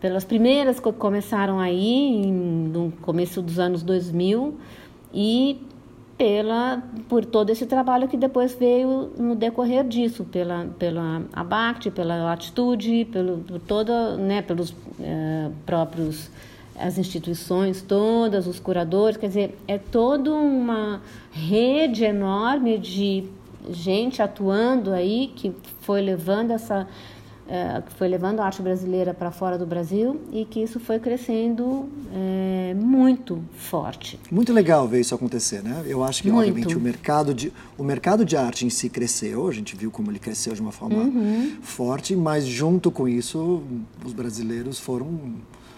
pelas 0.00 0.24
primeiras 0.24 0.80
que 0.80 0.92
começaram 0.92 1.60
aí 1.60 2.26
no 2.26 2.92
começo 3.00 3.40
dos 3.40 3.58
anos 3.58 3.82
2000 3.82 4.58
e 5.14 5.60
pela 6.18 6.82
por 7.08 7.24
todo 7.24 7.50
esse 7.50 7.66
trabalho 7.66 8.06
que 8.06 8.16
depois 8.16 8.54
veio 8.54 9.10
no 9.16 9.34
decorrer 9.34 9.84
disso 9.84 10.24
pela 10.24 10.66
pela 10.78 11.22
Abact, 11.32 11.90
pela 11.90 12.16
Latitude, 12.16 13.06
pelo 13.10 13.38
por 13.38 13.60
toda, 13.60 14.16
né, 14.16 14.42
pelos 14.42 14.74
eh, 15.00 15.50
próprios 15.64 16.30
as 16.82 16.98
instituições 16.98 17.80
todas, 17.80 18.46
os 18.46 18.58
curadores, 18.58 19.16
quer 19.16 19.28
dizer, 19.28 19.58
é 19.68 19.78
toda 19.78 20.32
uma 20.32 21.00
rede 21.30 22.04
enorme 22.04 22.78
de 22.78 23.24
gente 23.70 24.20
atuando 24.20 24.92
aí 24.92 25.32
que 25.34 25.52
foi 25.80 26.00
levando 26.00 26.50
essa 26.50 26.88
é, 27.48 27.82
que 27.82 27.92
foi 27.94 28.08
levando 28.08 28.40
a 28.40 28.46
arte 28.46 28.62
brasileira 28.62 29.12
para 29.12 29.30
fora 29.30 29.58
do 29.58 29.66
Brasil 29.66 30.20
e 30.32 30.44
que 30.44 30.62
isso 30.62 30.80
foi 30.80 30.98
crescendo 30.98 31.88
é, 32.14 32.72
muito 32.74 33.42
forte. 33.56 34.18
Muito 34.30 34.52
legal 34.52 34.86
ver 34.88 35.00
isso 35.00 35.14
acontecer, 35.14 35.62
né? 35.62 35.82
Eu 35.86 36.02
acho 36.02 36.22
que 36.22 36.30
muito. 36.30 36.48
obviamente 36.48 36.76
o 36.76 36.80
mercado 36.80 37.34
de 37.34 37.52
o 37.76 37.82
mercado 37.82 38.24
de 38.24 38.36
arte 38.36 38.64
em 38.64 38.70
si 38.70 38.88
cresceu, 38.88 39.48
a 39.48 39.52
gente 39.52 39.76
viu 39.76 39.90
como 39.90 40.10
ele 40.10 40.18
cresceu 40.18 40.54
de 40.54 40.60
uma 40.60 40.72
forma 40.72 41.02
uhum. 41.02 41.56
forte, 41.60 42.16
mas 42.16 42.46
junto 42.46 42.90
com 42.90 43.08
isso 43.08 43.62
os 44.04 44.12
brasileiros 44.12 44.78
foram 44.78 45.08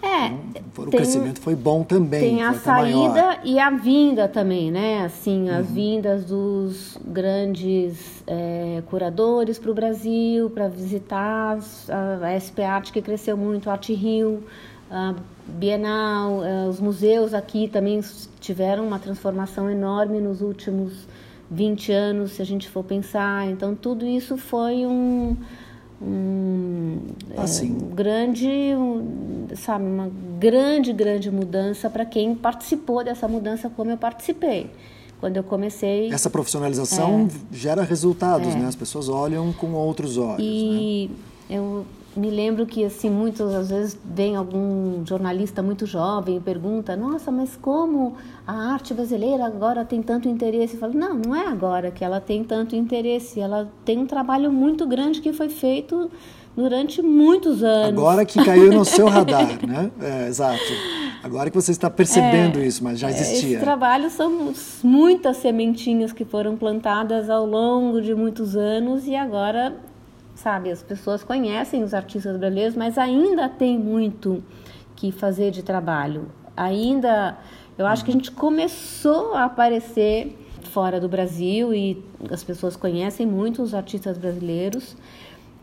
é, 0.04 0.32
o 0.76 0.87
crescimento 0.87 1.40
foi 1.40 1.54
bom 1.54 1.82
também. 1.82 2.20
Tem 2.20 2.42
a 2.42 2.52
saída 2.52 3.38
e 3.42 3.58
a 3.58 3.70
vinda 3.70 4.28
também, 4.28 4.70
né? 4.70 5.02
Assim, 5.04 5.49
as 5.49 5.66
uhum. 5.68 5.75
vindas 5.75 6.25
dos 6.25 6.99
grandes 7.06 8.23
é, 8.26 8.82
curadores 8.87 9.58
para 9.58 9.70
o 9.70 9.75
Brasil, 9.75 10.50
para 10.50 10.68
visitar 10.68 11.58
a, 11.88 12.26
a 12.26 12.40
SP 12.40 12.61
Arte 12.62 12.92
que 12.92 13.00
cresceu 13.00 13.37
muito, 13.37 13.70
Arte 13.70 13.94
Rio, 13.94 14.42
a 14.90 15.14
Bienal, 15.46 16.44
é, 16.44 16.68
os 16.68 16.80
museus 16.80 17.32
aqui 17.32 17.68
também 17.68 18.00
tiveram 18.40 18.87
uma 18.87 18.99
transformação 18.99 19.70
enorme 19.70 20.20
nos 20.20 20.42
últimos 20.42 21.06
20 21.50 21.92
anos, 21.92 22.32
se 22.32 22.42
a 22.42 22.44
gente 22.44 22.68
for 22.68 22.84
pensar. 22.84 23.46
Então, 23.49 23.75
tudo 23.75 24.06
isso 24.06 24.37
foi 24.37 24.87
um 24.87 25.37
um, 26.01 26.99
assim. 27.37 27.69
é, 27.69 27.85
um 27.85 27.95
grande, 27.95 28.49
um, 28.49 29.47
sabe, 29.57 29.85
uma 29.85 30.11
grande, 30.39 30.93
grande 30.93 31.31
mudança 31.31 31.89
para 31.89 32.05
quem 32.05 32.35
participou 32.35 33.05
dessa 33.05 33.29
mudança 33.29 33.71
como 33.71 33.91
eu 33.91 33.97
participei. 33.97 34.71
Quando 35.21 35.37
eu 35.39 35.45
comecei. 35.45 36.13
Essa 36.13 36.29
profissionalização 36.29 37.29
é, 37.53 37.57
gera 37.57 37.83
resultados, 37.83 38.49
é. 38.49 38.59
né? 38.59 38.67
As 38.67 38.77
pessoas 38.77 39.09
olham 39.09 39.53
com 39.55 39.73
outros 39.73 40.19
olhos. 40.19 40.41
E 40.41 41.11
né? 41.49 41.57
eu 41.57 41.87
me 42.16 42.30
lembro 42.30 42.64
que 42.66 42.85
assim 42.85 43.11
muitas 43.11 43.54
às 43.54 43.71
vezes 43.71 43.99
vem 44.04 44.37
algum 44.37 45.04
jornalista 45.04 45.62
muito 45.62 45.87
jovem 45.87 46.37
e 46.37 46.40
pergunta 46.40 46.97
nossa 46.97 47.30
mas 47.30 47.56
como 47.56 48.14
a 48.47 48.73
arte 48.73 48.94
brasileira 48.94 49.44
agora 49.44 49.85
tem 49.85 50.02
tanto 50.02 50.28
interesse? 50.28 50.75
Eu 50.75 50.80
falo 50.80 50.94
não 50.94 51.14
não 51.14 51.35
é 51.35 51.47
agora 51.47 51.90
que 51.90 52.04
ela 52.04 52.21
tem 52.21 52.44
tanto 52.44 52.76
interesse. 52.76 53.40
Ela 53.40 53.71
tem 53.85 53.99
um 53.99 54.06
trabalho 54.06 54.52
muito 54.52 54.87
grande 54.87 55.21
que 55.21 55.33
foi 55.33 55.49
feito 55.49 56.11
durante 56.56 57.02
muitos 57.02 57.62
anos. 57.62 57.99
Agora 58.00 58.25
que 58.25 58.42
caiu 58.44 58.73
no 58.73 58.85
seu 58.85 59.09
radar 59.09 59.59
né? 59.66 59.90
É, 60.00 60.28
exato. 60.28 60.61
Agora 61.23 61.50
que 61.50 61.56
você 61.56 61.73
está 61.73 61.88
percebendo 61.88 62.59
é, 62.59 62.66
isso 62.66 62.85
mas 62.85 62.99
já 62.99 63.11
existia. 63.11 63.56
esse 63.56 63.59
trabalho 63.59 64.11
são 64.11 64.52
muitas 64.83 65.38
sementinhas 65.38 66.12
que 66.12 66.25
foram 66.25 66.56
plantadas 66.56 67.30
ao 67.30 67.47
longo 67.47 68.00
de 68.00 68.14
muitos 68.14 68.56
anos 68.56 69.06
e 69.06 69.16
agora 69.16 69.75
sabe? 70.35 70.71
As 70.71 70.83
pessoas 70.83 71.23
conhecem 71.23 71.83
os 71.83 71.95
artistas 71.95 72.37
brasileiros, 72.37 72.75
mas 72.75 72.99
ainda 72.99 73.49
tem 73.49 73.79
muito 73.79 74.43
que 74.97 75.12
fazer 75.12 75.50
de 75.50 75.62
trabalho. 75.62 76.29
Ainda, 76.57 77.38
eu 77.76 77.87
acho 77.87 78.05
que 78.05 78.11
a 78.11 78.14
gente 78.14 78.31
começou 78.31 79.35
a 79.35 79.45
aparecer 79.45 80.38
fora 80.71 81.00
do 81.00 81.09
Brasil 81.09 81.73
e 81.73 82.03
as 82.31 82.43
pessoas 82.43 82.76
conhecem 82.76 83.26
muito 83.26 83.62
os 83.62 83.75
artistas 83.75 84.19
brasileiros, 84.19 84.97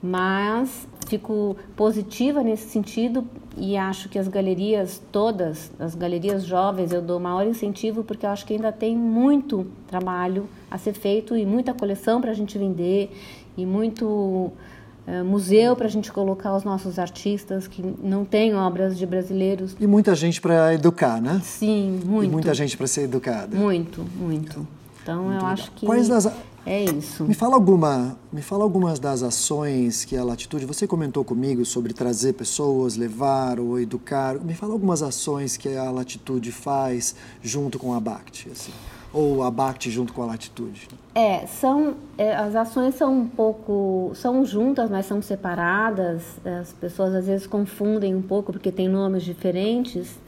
mas 0.02 0.88
fico 1.08 1.58
positiva 1.76 2.42
nesse 2.42 2.70
sentido 2.70 3.28
e 3.58 3.76
acho 3.76 4.08
que 4.08 4.18
as 4.18 4.28
galerias 4.28 5.02
todas, 5.12 5.72
as 5.78 5.94
galerias 5.94 6.46
jovens, 6.46 6.94
eu 6.94 7.02
dou 7.02 7.20
maior 7.20 7.46
incentivo 7.46 8.04
porque 8.04 8.26
eu 8.26 8.30
acho 8.30 8.46
que 8.46 8.54
ainda 8.54 8.72
tem 8.72 8.96
muito 8.96 9.68
trabalho 9.88 10.48
a 10.70 10.78
ser 10.78 10.94
feito 10.94 11.36
e 11.36 11.46
muita 11.46 11.74
coleção 11.74 12.22
para 12.22 12.32
a 12.32 12.34
gente 12.34 12.58
vender 12.58 13.12
e 13.58 13.66
muito 13.66 14.06
uh, 14.06 15.26
museu 15.26 15.76
para 15.76 15.88
a 15.88 15.90
gente 15.90 16.12
colocar 16.12 16.56
os 16.56 16.64
nossos 16.64 16.98
artistas 16.98 17.68
que 17.68 17.84
não 18.02 18.26
têm 18.26 18.56
obras 18.56 18.98
de 18.98 19.06
brasileiros. 19.06 19.76
E 19.80 19.88
muita 19.88 20.16
gente 20.16 20.40
para 20.42 20.74
educar, 20.74 21.22
né? 21.22 21.42
Sim, 21.44 22.02
muito. 22.06 22.30
E 22.30 22.32
muita 22.32 22.54
gente 22.54 22.78
para 22.78 22.88
ser 22.88 23.04
educada. 23.04 23.56
Muito, 23.56 24.06
muito. 24.16 24.68
Então 25.02 25.24
muito 25.24 25.30
eu 25.30 25.36
legal. 25.36 25.52
acho 25.52 25.72
que. 25.72 25.86
Quais 25.86 26.08
das 26.08 26.26
é 26.66 26.84
isso. 26.84 27.24
Me 27.24 27.34
fala 27.34 27.56
alguma, 27.56 28.16
me 28.32 28.42
fala 28.42 28.64
algumas 28.64 29.00
das 29.00 29.24
ações 29.24 30.06
que 30.06 30.16
a 30.16 30.24
Latitude, 30.24 30.66
você 30.66 30.86
comentou 30.86 31.24
comigo 31.24 31.66
sobre 31.66 31.92
trazer 31.92 32.34
pessoas, 32.34 32.96
levar 32.96 33.60
ou 33.60 33.80
educar. 33.80 34.36
Me 34.40 34.54
fala 34.54 34.74
algumas 34.74 35.02
ações 35.02 35.58
que 35.58 35.76
a 35.76 35.90
Latitude 35.90 36.52
faz 36.52 37.16
junto 37.42 37.80
com 37.80 37.96
a 37.96 38.00
BACT, 38.00 38.50
assim, 38.52 38.72
ou 39.14 39.44
a 39.44 39.52
BACT 39.52 39.90
junto 39.90 40.14
com 40.14 40.22
a 40.22 40.26
Latitude. 40.26 40.88
É, 41.14 41.46
são 41.46 41.96
é, 42.18 42.34
as 42.36 42.56
ações 42.56 42.96
são 42.96 43.14
um 43.14 43.28
pouco 43.28 44.12
são 44.16 44.46
juntas, 44.46 44.90
mas 44.90 45.06
são 45.06 45.22
separadas. 45.22 46.40
As 46.46 46.72
pessoas 46.74 47.14
às 47.14 47.28
vezes 47.28 47.46
confundem 47.46 48.16
um 48.16 48.22
pouco 48.22 48.52
porque 48.52 48.72
tem 48.72 48.88
nomes 48.88 49.24
diferentes. 49.24 50.20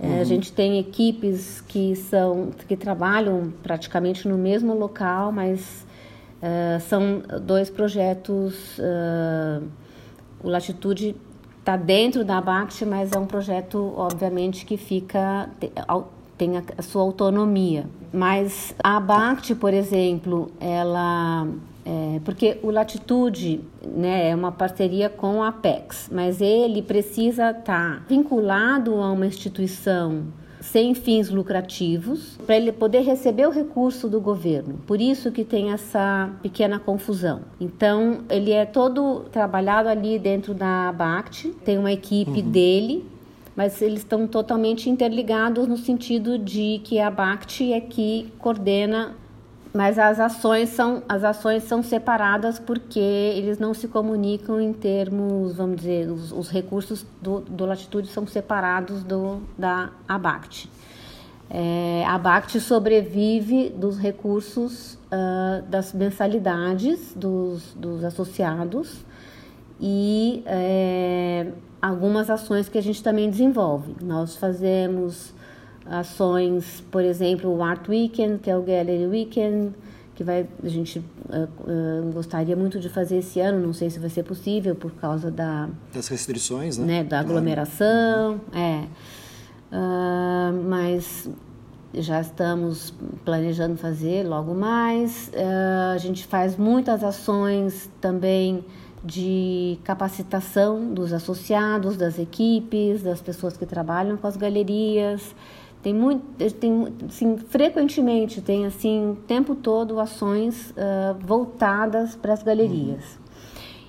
Uhum. 0.00 0.20
a 0.20 0.22
gente 0.22 0.52
tem 0.52 0.78
equipes 0.78 1.60
que 1.62 1.96
são 1.96 2.50
que 2.68 2.76
trabalham 2.76 3.52
praticamente 3.64 4.28
no 4.28 4.38
mesmo 4.38 4.72
local, 4.72 5.32
mas 5.32 5.84
uh, 6.40 6.80
são 6.80 7.22
dois 7.42 7.68
projetos. 7.68 8.78
Uh, 8.78 9.66
o 10.40 10.48
Latitude 10.48 11.16
está 11.58 11.76
dentro 11.76 12.24
da 12.24 12.38
ABACT, 12.38 12.84
mas 12.86 13.12
é 13.12 13.18
um 13.18 13.26
projeto, 13.26 13.92
obviamente, 13.96 14.64
que 14.64 14.76
fica 14.76 15.50
tem 16.38 16.56
a, 16.56 16.62
a 16.78 16.82
sua 16.82 17.02
autonomia. 17.02 17.86
Mas 18.12 18.74
a 18.82 18.96
ABACT, 18.96 19.56
por 19.56 19.74
exemplo, 19.74 20.50
ela 20.60 21.46
é, 21.84 22.20
porque 22.22 22.58
o 22.62 22.70
Latitude 22.70 23.60
né, 23.82 24.28
é 24.28 24.34
uma 24.34 24.52
parceria 24.52 25.08
com 25.08 25.42
a 25.42 25.48
Apex, 25.48 26.10
mas 26.12 26.40
ele 26.40 26.82
precisa 26.82 27.50
estar 27.50 27.62
tá 27.62 28.02
vinculado 28.06 28.94
a 28.96 29.10
uma 29.10 29.26
instituição 29.26 30.24
sem 30.60 30.94
fins 30.94 31.30
lucrativos 31.30 32.38
para 32.44 32.56
ele 32.56 32.72
poder 32.72 33.00
receber 33.00 33.46
o 33.46 33.50
recurso 33.50 34.06
do 34.06 34.20
governo. 34.20 34.74
Por 34.86 35.00
isso 35.00 35.32
que 35.32 35.44
tem 35.44 35.72
essa 35.72 36.30
pequena 36.42 36.78
confusão. 36.78 37.40
Então, 37.58 38.18
ele 38.28 38.50
é 38.52 38.66
todo 38.66 39.20
trabalhado 39.32 39.88
ali 39.88 40.18
dentro 40.18 40.52
da 40.52 40.90
ABACT, 40.90 41.48
tem 41.64 41.78
uma 41.78 41.92
equipe 41.92 42.42
uhum. 42.42 42.50
dele, 42.50 43.06
mas 43.58 43.82
eles 43.82 43.98
estão 43.98 44.24
totalmente 44.24 44.88
interligados 44.88 45.66
no 45.66 45.76
sentido 45.76 46.38
de 46.38 46.80
que 46.84 47.00
a 47.00 47.08
ABACT 47.08 47.72
é 47.72 47.80
que 47.80 48.32
coordena 48.38 49.16
mas 49.74 49.98
as 49.98 50.20
ações 50.20 50.68
são 50.68 51.02
as 51.08 51.24
ações 51.24 51.64
são 51.64 51.82
separadas 51.82 52.60
porque 52.60 53.00
eles 53.00 53.58
não 53.58 53.74
se 53.74 53.88
comunicam 53.88 54.60
em 54.60 54.72
termos, 54.72 55.56
vamos 55.56 55.78
dizer, 55.78 56.08
os, 56.08 56.30
os 56.30 56.48
recursos 56.48 57.04
do, 57.20 57.40
do 57.40 57.66
Latitude 57.66 58.06
são 58.06 58.28
separados 58.28 59.02
do 59.02 59.42
da 59.58 59.90
Abact. 60.06 60.70
É, 61.50 62.04
a 62.06 62.14
Abact 62.14 62.60
sobrevive 62.60 63.70
dos 63.70 63.98
recursos 63.98 64.94
uh, 64.94 65.62
das 65.68 65.92
mensalidades 65.92 67.12
dos, 67.16 67.74
dos 67.74 68.04
associados 68.04 69.04
e 69.80 70.42
é, 70.46 71.46
algumas 71.80 72.28
ações 72.28 72.68
que 72.68 72.78
a 72.78 72.82
gente 72.82 73.02
também 73.02 73.30
desenvolve. 73.30 73.94
Nós 74.02 74.36
fazemos 74.36 75.32
ações, 75.86 76.82
por 76.90 77.02
exemplo, 77.02 77.50
o 77.50 77.62
Art 77.62 77.88
Weekend, 77.88 78.38
que 78.40 78.50
é 78.50 78.56
o 78.56 78.62
Gallery 78.62 79.06
Weekend, 79.06 79.72
que 80.14 80.24
vai, 80.24 80.46
a 80.62 80.68
gente 80.68 80.98
uh, 80.98 82.02
uh, 82.02 82.12
gostaria 82.12 82.56
muito 82.56 82.80
de 82.80 82.88
fazer 82.88 83.18
esse 83.18 83.38
ano, 83.40 83.64
não 83.64 83.72
sei 83.72 83.88
se 83.88 84.00
vai 84.00 84.10
ser 84.10 84.24
possível 84.24 84.74
por 84.74 84.90
causa 84.92 85.30
da 85.30 85.68
das 85.94 86.08
restrições, 86.08 86.76
né? 86.76 86.86
né 86.86 87.04
da 87.04 87.20
aglomeração, 87.20 88.40
é. 88.52 88.84
Uh, 89.70 90.68
mas 90.68 91.30
já 91.94 92.20
estamos 92.20 92.92
planejando 93.24 93.76
fazer 93.76 94.26
logo 94.26 94.54
mais. 94.54 95.30
a 95.94 95.96
gente 95.98 96.26
faz 96.26 96.56
muitas 96.56 97.02
ações 97.02 97.88
também 98.00 98.64
de 99.04 99.78
capacitação 99.84 100.92
dos 100.92 101.12
associados, 101.12 101.96
das 101.96 102.18
equipes, 102.18 103.02
das 103.02 103.20
pessoas 103.20 103.56
que 103.56 103.64
trabalham 103.64 104.16
com 104.16 104.26
as 104.26 104.36
galerias. 104.36 105.34
Tem 105.82 105.94
muito, 105.94 106.24
tem, 106.54 106.92
assim, 107.08 107.38
frequentemente 107.38 108.40
tem 108.40 108.66
assim 108.66 109.12
o 109.12 109.14
tempo 109.14 109.54
todo 109.54 110.00
ações 110.00 110.70
uh, 110.70 111.16
voltadas 111.20 112.16
para 112.16 112.32
as 112.32 112.42
galerias. 112.42 113.04
Uhum. 113.04 113.28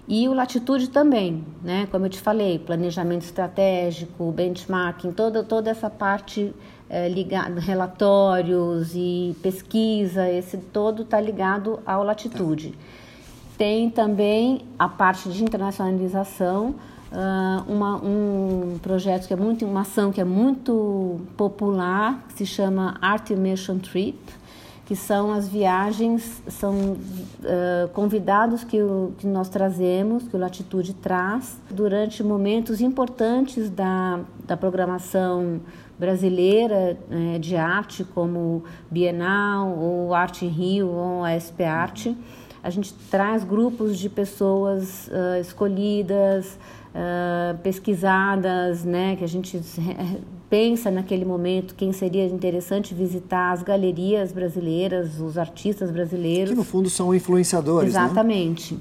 E 0.07 0.27
o 0.27 0.33
Latitude 0.33 0.89
também, 0.89 1.43
né? 1.63 1.87
Como 1.91 2.05
eu 2.05 2.09
te 2.09 2.19
falei, 2.19 2.57
planejamento 2.57 3.23
estratégico, 3.23 4.31
benchmarking, 4.31 5.11
toda, 5.11 5.43
toda 5.43 5.69
essa 5.69 5.89
parte 5.89 6.53
uh, 6.89 7.13
ligada, 7.13 7.59
relatórios 7.59 8.91
e 8.95 9.35
pesquisa, 9.41 10.29
esse 10.31 10.57
todo 10.57 11.01
está 11.01 11.19
ligado 11.19 11.79
ao 11.85 12.03
Latitude. 12.03 12.71
Tá. 12.71 12.77
Tem 13.59 13.89
também 13.89 14.61
a 14.79 14.87
parte 14.87 15.27
de 15.27 15.43
internacionalização, 15.43 16.75
uh, 17.11 17.69
uma, 17.69 17.97
um 17.97 18.79
projeto 18.81 19.27
que 19.27 19.33
é 19.33 19.35
muito, 19.35 19.65
uma 19.65 19.81
ação 19.81 20.13
que 20.13 20.21
é 20.21 20.23
muito 20.23 21.19
popular, 21.35 22.23
que 22.29 22.35
se 22.35 22.45
chama 22.45 22.97
Art 23.01 23.31
Immersion 23.31 23.77
Trip, 23.77 24.17
que 24.85 24.95
são 24.95 25.33
as 25.33 25.49
viagens, 25.49 26.41
são 26.47 26.73
uh, 26.73 27.89
convidados 27.91 28.63
que, 28.63 28.81
o, 28.81 29.11
que 29.17 29.27
nós 29.27 29.49
trazemos, 29.49 30.25
que 30.25 30.37
o 30.37 30.39
Latitude 30.39 30.93
traz, 30.93 31.59
durante 31.69 32.23
momentos 32.23 32.79
importantes 32.79 33.69
da, 33.69 34.21
da 34.47 34.55
programação 34.55 35.59
brasileira 35.99 36.97
né, 37.09 37.37
de 37.37 37.57
arte, 37.57 38.05
como 38.05 38.63
Bienal, 38.89 39.77
ou 39.77 40.13
Arte 40.13 40.47
Rio, 40.47 40.87
ou 40.87 41.25
a 41.25 41.37
SP 41.37 41.65
Arte. 41.65 42.15
A 42.63 42.69
gente 42.69 42.93
traz 43.09 43.43
grupos 43.43 43.97
de 43.97 44.09
pessoas 44.09 45.07
uh, 45.07 45.39
escolhidas, 45.39 46.57
uh, 46.93 47.57
pesquisadas, 47.59 48.83
né, 48.83 49.15
que 49.15 49.23
a 49.23 49.27
gente 49.27 49.61
pensa 50.49 50.89
naquele 50.89 51.25
momento 51.25 51.75
quem 51.75 51.93
seria 51.93 52.25
interessante 52.25 52.93
visitar 52.93 53.51
as 53.51 53.61
galerias 53.61 54.31
brasileiras, 54.31 55.19
os 55.19 55.37
artistas 55.37 55.91
brasileiros. 55.91 56.49
Que 56.49 56.55
no 56.55 56.63
fundo 56.63 56.89
são 56.89 57.13
influenciadores, 57.13 57.93
né? 57.93 58.05
Exatamente. 58.05 58.73
Né? 58.73 58.79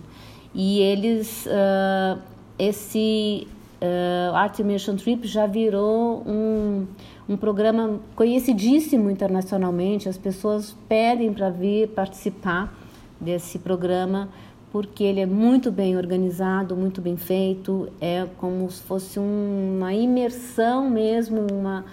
E 0.54 0.80
eles, 0.80 1.46
uh, 1.46 2.18
esse 2.58 3.46
uh, 3.82 4.34
Art 4.34 4.58
Immersion 4.58 4.96
Trip 4.96 5.26
já 5.28 5.46
virou 5.46 6.22
um, 6.26 6.86
um 7.28 7.36
programa 7.36 8.00
conhecidíssimo 8.16 9.10
internacionalmente. 9.10 10.08
As 10.08 10.16
pessoas 10.16 10.74
pedem 10.88 11.32
para 11.32 11.50
vir 11.50 11.88
participar 11.88 12.74
desse 13.20 13.58
programa 13.58 14.28
porque 14.70 15.02
ele 15.02 15.20
é 15.20 15.26
muito 15.26 15.70
bem 15.72 15.96
organizado, 15.96 16.76
muito 16.76 17.00
bem 17.00 17.16
feito, 17.16 17.88
é 18.00 18.26
como 18.36 18.70
se 18.70 18.82
fosse 18.82 19.18
uma 19.18 19.94
imersão 19.94 20.90
mesmo, 20.90 21.46
uma 21.50 21.84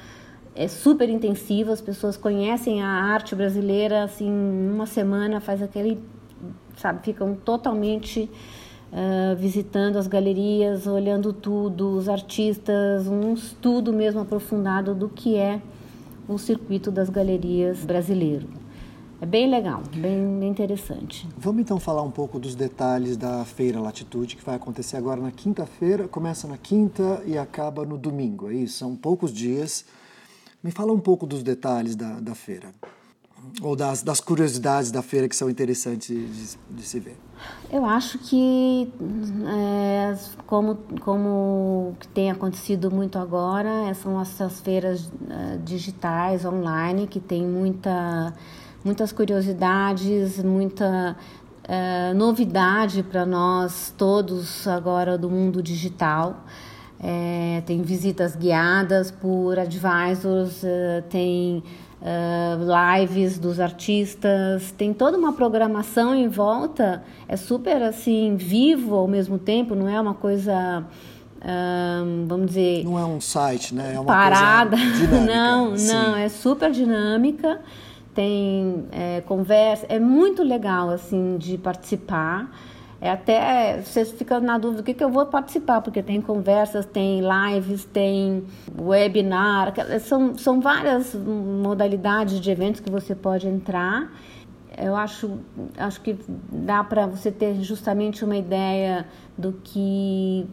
é 0.53 0.67
super 0.67 1.09
intensiva, 1.09 1.73
as 1.73 1.81
pessoas 1.81 2.15
conhecem 2.15 2.81
a 2.81 2.87
arte 2.87 3.35
brasileira 3.35 4.03
assim, 4.03 4.29
uma 4.29 4.85
semana 4.85 5.39
faz 5.41 5.61
aquele, 5.61 6.01
sabe, 6.77 7.03
ficam 7.03 7.35
totalmente 7.35 8.29
uh, 8.91 9.35
visitando 9.35 9.97
as 9.97 10.07
galerias, 10.07 10.87
olhando 10.87 11.33
tudo, 11.33 11.97
os 11.97 12.07
artistas, 12.07 13.07
um 13.07 13.33
estudo 13.33 13.91
mesmo 13.91 14.21
aprofundado 14.21 14.95
do 14.95 15.09
que 15.09 15.35
é 15.35 15.61
o 16.27 16.37
circuito 16.37 16.89
das 16.89 17.09
galerias 17.09 17.83
brasileiro. 17.85 18.64
É 19.21 19.25
bem 19.25 19.49
legal, 19.49 19.81
bem 19.95 20.45
interessante. 20.47 21.27
Vamos 21.37 21.61
então 21.61 21.79
falar 21.79 22.01
um 22.01 22.11
pouco 22.11 22.37
dos 22.37 22.53
detalhes 22.53 23.15
da 23.15 23.45
Feira 23.45 23.79
Latitude, 23.79 24.35
que 24.35 24.43
vai 24.43 24.55
acontecer 24.55 24.97
agora 24.97 25.21
na 25.21 25.31
quinta-feira, 25.31 26.07
começa 26.07 26.47
na 26.47 26.57
quinta 26.57 27.23
e 27.25 27.37
acaba 27.37 27.85
no 27.85 27.97
domingo, 27.97 28.49
é 28.51 28.55
isso? 28.55 28.79
São 28.79 28.95
poucos 28.95 29.31
dias. 29.31 29.85
Me 30.61 30.69
fala 30.71 30.91
um 30.91 30.99
pouco 30.99 31.25
dos 31.25 31.43
detalhes 31.43 31.95
da, 31.95 32.19
da 32.19 32.35
feira, 32.35 32.73
ou 33.61 33.75
das, 33.75 34.03
das 34.03 34.19
curiosidades 34.19 34.91
da 34.91 35.01
feira 35.01 35.29
que 35.29 35.35
são 35.35 35.49
interessantes 35.49 36.07
de, 36.07 36.75
de 36.75 36.83
se 36.83 36.99
ver. 36.99 37.17
Eu 37.71 37.85
acho 37.85 38.17
que, 38.19 38.91
é, 39.47 40.17
como, 40.45 40.75
como 41.01 41.95
tem 42.13 42.31
acontecido 42.31 42.91
muito 42.91 43.17
agora, 43.17 43.93
são 43.93 44.19
essas 44.19 44.59
feiras 44.59 45.05
uh, 45.05 45.57
digitais, 45.63 46.43
online, 46.45 47.07
que 47.07 47.19
tem 47.19 47.45
muita 47.45 48.33
muitas 48.85 49.11
curiosidades, 49.11 50.41
muita 50.43 51.17
uh, 51.67 52.15
novidade 52.15 53.01
para 53.01 53.25
nós 53.25 53.91
todos 53.97 54.67
agora 54.67 55.17
do 55.17 55.27
mundo 55.27 55.61
digital. 55.61 56.45
é, 56.97 57.61
tem 57.65 57.81
visitas 57.81 58.35
guiadas 58.35 59.11
por 59.11 59.59
advisors, 59.59 60.63
uh, 60.63 61.01
tem 61.09 61.63
uh, 61.99 62.99
lives 62.99 63.37
dos 63.37 63.59
artistas, 63.59 64.71
tem 64.77 64.93
toda 64.93 65.17
uma 65.17 65.33
programação 65.33 66.15
em 66.15 66.29
volta. 66.29 67.03
É 67.27 67.35
super 67.35 67.81
assim 67.81 68.35
vivo 68.35 68.95
ao 68.95 69.07
mesmo 69.07 69.39
tempo, 69.39 69.73
não 69.73 69.89
é 69.89 69.99
uma 69.99 70.13
coisa 70.13 70.85
vamos 72.27 72.47
dizer. 72.47 72.83
Não 72.83 72.97
é 72.97 73.05
um 73.05 73.21
site, 73.21 73.75
né? 73.75 73.93
É 73.93 73.99
uma 73.99 74.07
parada. 74.07 74.75
não, 75.27 75.75
não, 75.75 76.15
é 76.15 76.27
super 76.27 76.71
dinâmica. 76.71 77.61
Tem 78.15 78.85
é, 78.91 79.21
conversa, 79.21 79.85
é 79.89 79.99
muito 79.99 80.41
legal 80.41 80.89
assim 80.89 81.37
de 81.37 81.57
participar. 81.57 82.49
É 83.01 83.11
até 83.11 83.81
você 83.81 84.05
fica 84.05 84.39
na 84.39 84.57
dúvida 84.57 84.81
o 84.81 84.83
que, 84.83 84.93
que 84.93 85.03
eu 85.03 85.11
vou 85.11 85.25
participar, 85.25 85.81
porque 85.81 86.01
tem 86.01 86.21
conversas, 86.21 86.85
tem 86.85 87.21
lives, 87.21 87.85
tem 87.85 88.45
webinar, 88.81 89.73
são, 89.99 90.37
são 90.37 90.61
várias 90.61 91.13
modalidades 91.13 92.39
de 92.39 92.49
eventos 92.49 92.79
que 92.79 92.89
você 92.89 93.13
pode 93.13 93.47
entrar. 93.47 94.11
Eu 94.77 94.95
acho, 94.95 95.39
acho 95.77 96.01
que 96.01 96.17
dá 96.51 96.83
para 96.83 97.07
você 97.07 97.31
ter 97.31 97.61
justamente 97.61 98.25
uma 98.25 98.35
ideia 98.35 99.05
do 99.37 99.53
que 99.63 100.45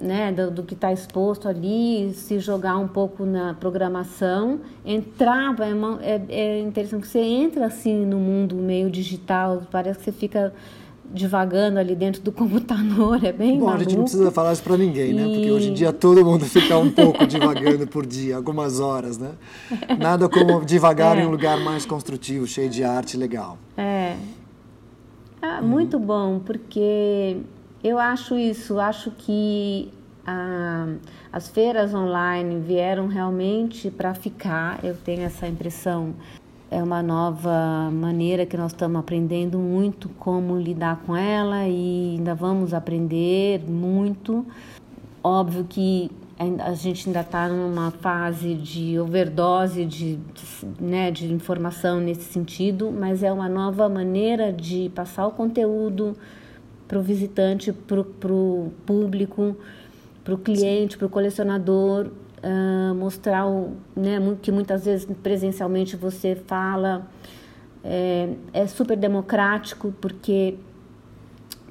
né, 0.00 0.32
do, 0.32 0.50
do 0.50 0.62
que 0.62 0.74
está 0.74 0.92
exposto 0.92 1.48
ali, 1.48 2.12
se 2.14 2.38
jogar 2.38 2.76
um 2.78 2.88
pouco 2.88 3.24
na 3.24 3.54
programação, 3.54 4.60
entrar, 4.84 5.54
é, 6.00 6.14
é, 6.28 6.40
é 6.40 6.60
interessante 6.60 7.02
que 7.02 7.08
você 7.08 7.20
entra 7.20 7.66
assim 7.66 8.06
no 8.06 8.18
mundo 8.18 8.56
meio 8.56 8.90
digital, 8.90 9.62
parece 9.70 9.98
que 9.98 10.04
você 10.06 10.12
fica 10.12 10.52
divagando 11.12 11.78
ali 11.78 11.94
dentro 11.94 12.22
do 12.22 12.30
computador, 12.32 13.22
é 13.24 13.32
bem 13.32 13.58
Bom, 13.58 13.66
maluco. 13.66 13.76
a 13.76 13.84
gente 13.84 13.96
não 13.96 14.04
precisa 14.04 14.30
falar 14.30 14.52
isso 14.52 14.62
para 14.62 14.76
ninguém, 14.76 15.12
né? 15.12 15.24
Porque 15.24 15.50
hoje 15.50 15.70
em 15.70 15.74
dia 15.74 15.92
todo 15.92 16.24
mundo 16.24 16.44
fica 16.44 16.78
um 16.78 16.90
pouco 16.90 17.26
divagando 17.26 17.86
por 17.86 18.06
dia, 18.06 18.36
algumas 18.36 18.80
horas, 18.80 19.18
né? 19.18 19.32
Nada 19.98 20.28
como 20.28 20.64
divagar 20.64 21.18
é. 21.18 21.22
em 21.22 21.26
um 21.26 21.30
lugar 21.30 21.58
mais 21.60 21.84
construtivo, 21.84 22.46
cheio 22.46 22.70
de 22.70 22.84
arte 22.84 23.16
legal. 23.16 23.58
É. 23.76 24.16
Ah, 25.42 25.58
uhum. 25.60 25.68
Muito 25.68 25.98
bom, 25.98 26.38
porque 26.38 27.38
eu 27.82 27.98
acho 27.98 28.36
isso, 28.36 28.78
acho 28.78 29.10
que 29.10 29.90
ah, 30.26 30.86
as 31.32 31.48
feiras 31.48 31.94
online 31.94 32.60
vieram 32.60 33.08
realmente 33.08 33.90
para 33.90 34.14
ficar, 34.14 34.84
eu 34.84 34.94
tenho 34.94 35.22
essa 35.22 35.48
impressão 35.48 36.14
é 36.70 36.80
uma 36.82 37.02
nova 37.02 37.90
maneira 37.92 38.46
que 38.46 38.56
nós 38.56 38.70
estamos 38.72 39.00
aprendendo 39.00 39.58
muito 39.58 40.08
como 40.10 40.56
lidar 40.56 41.02
com 41.04 41.16
ela 41.16 41.66
e 41.66 42.14
ainda 42.16 42.34
vamos 42.34 42.72
aprender 42.72 43.60
muito. 43.68 44.46
Óbvio 45.22 45.66
que 45.68 46.10
a 46.58 46.72
gente 46.72 47.08
ainda 47.08 47.20
está 47.20 47.48
numa 47.48 47.90
fase 47.90 48.54
de 48.54 48.98
overdose 48.98 49.84
de, 49.84 50.16
de, 50.16 50.82
né, 50.82 51.10
de 51.10 51.30
informação 51.30 52.00
nesse 52.00 52.32
sentido, 52.32 52.90
mas 52.90 53.22
é 53.22 53.32
uma 53.32 53.48
nova 53.48 53.88
maneira 53.88 54.52
de 54.52 54.90
passar 54.94 55.26
o 55.26 55.32
conteúdo 55.32 56.16
para 56.86 56.98
o 56.98 57.02
visitante, 57.02 57.72
para 57.72 58.00
o 58.00 58.72
público, 58.86 59.56
para 60.24 60.34
o 60.34 60.38
cliente, 60.38 60.96
para 60.96 61.06
o 61.06 61.10
colecionador, 61.10 62.10
uh, 62.42 62.94
mostrar 62.94 63.46
o, 63.46 63.76
né, 63.94 64.18
que 64.40 64.50
muitas 64.50 64.84
vezes 64.84 65.06
presencialmente 65.22 65.96
você 65.96 66.34
fala 66.34 67.06
é, 67.82 68.30
é 68.52 68.66
super 68.66 68.96
democrático 68.96 69.94
porque 70.00 70.56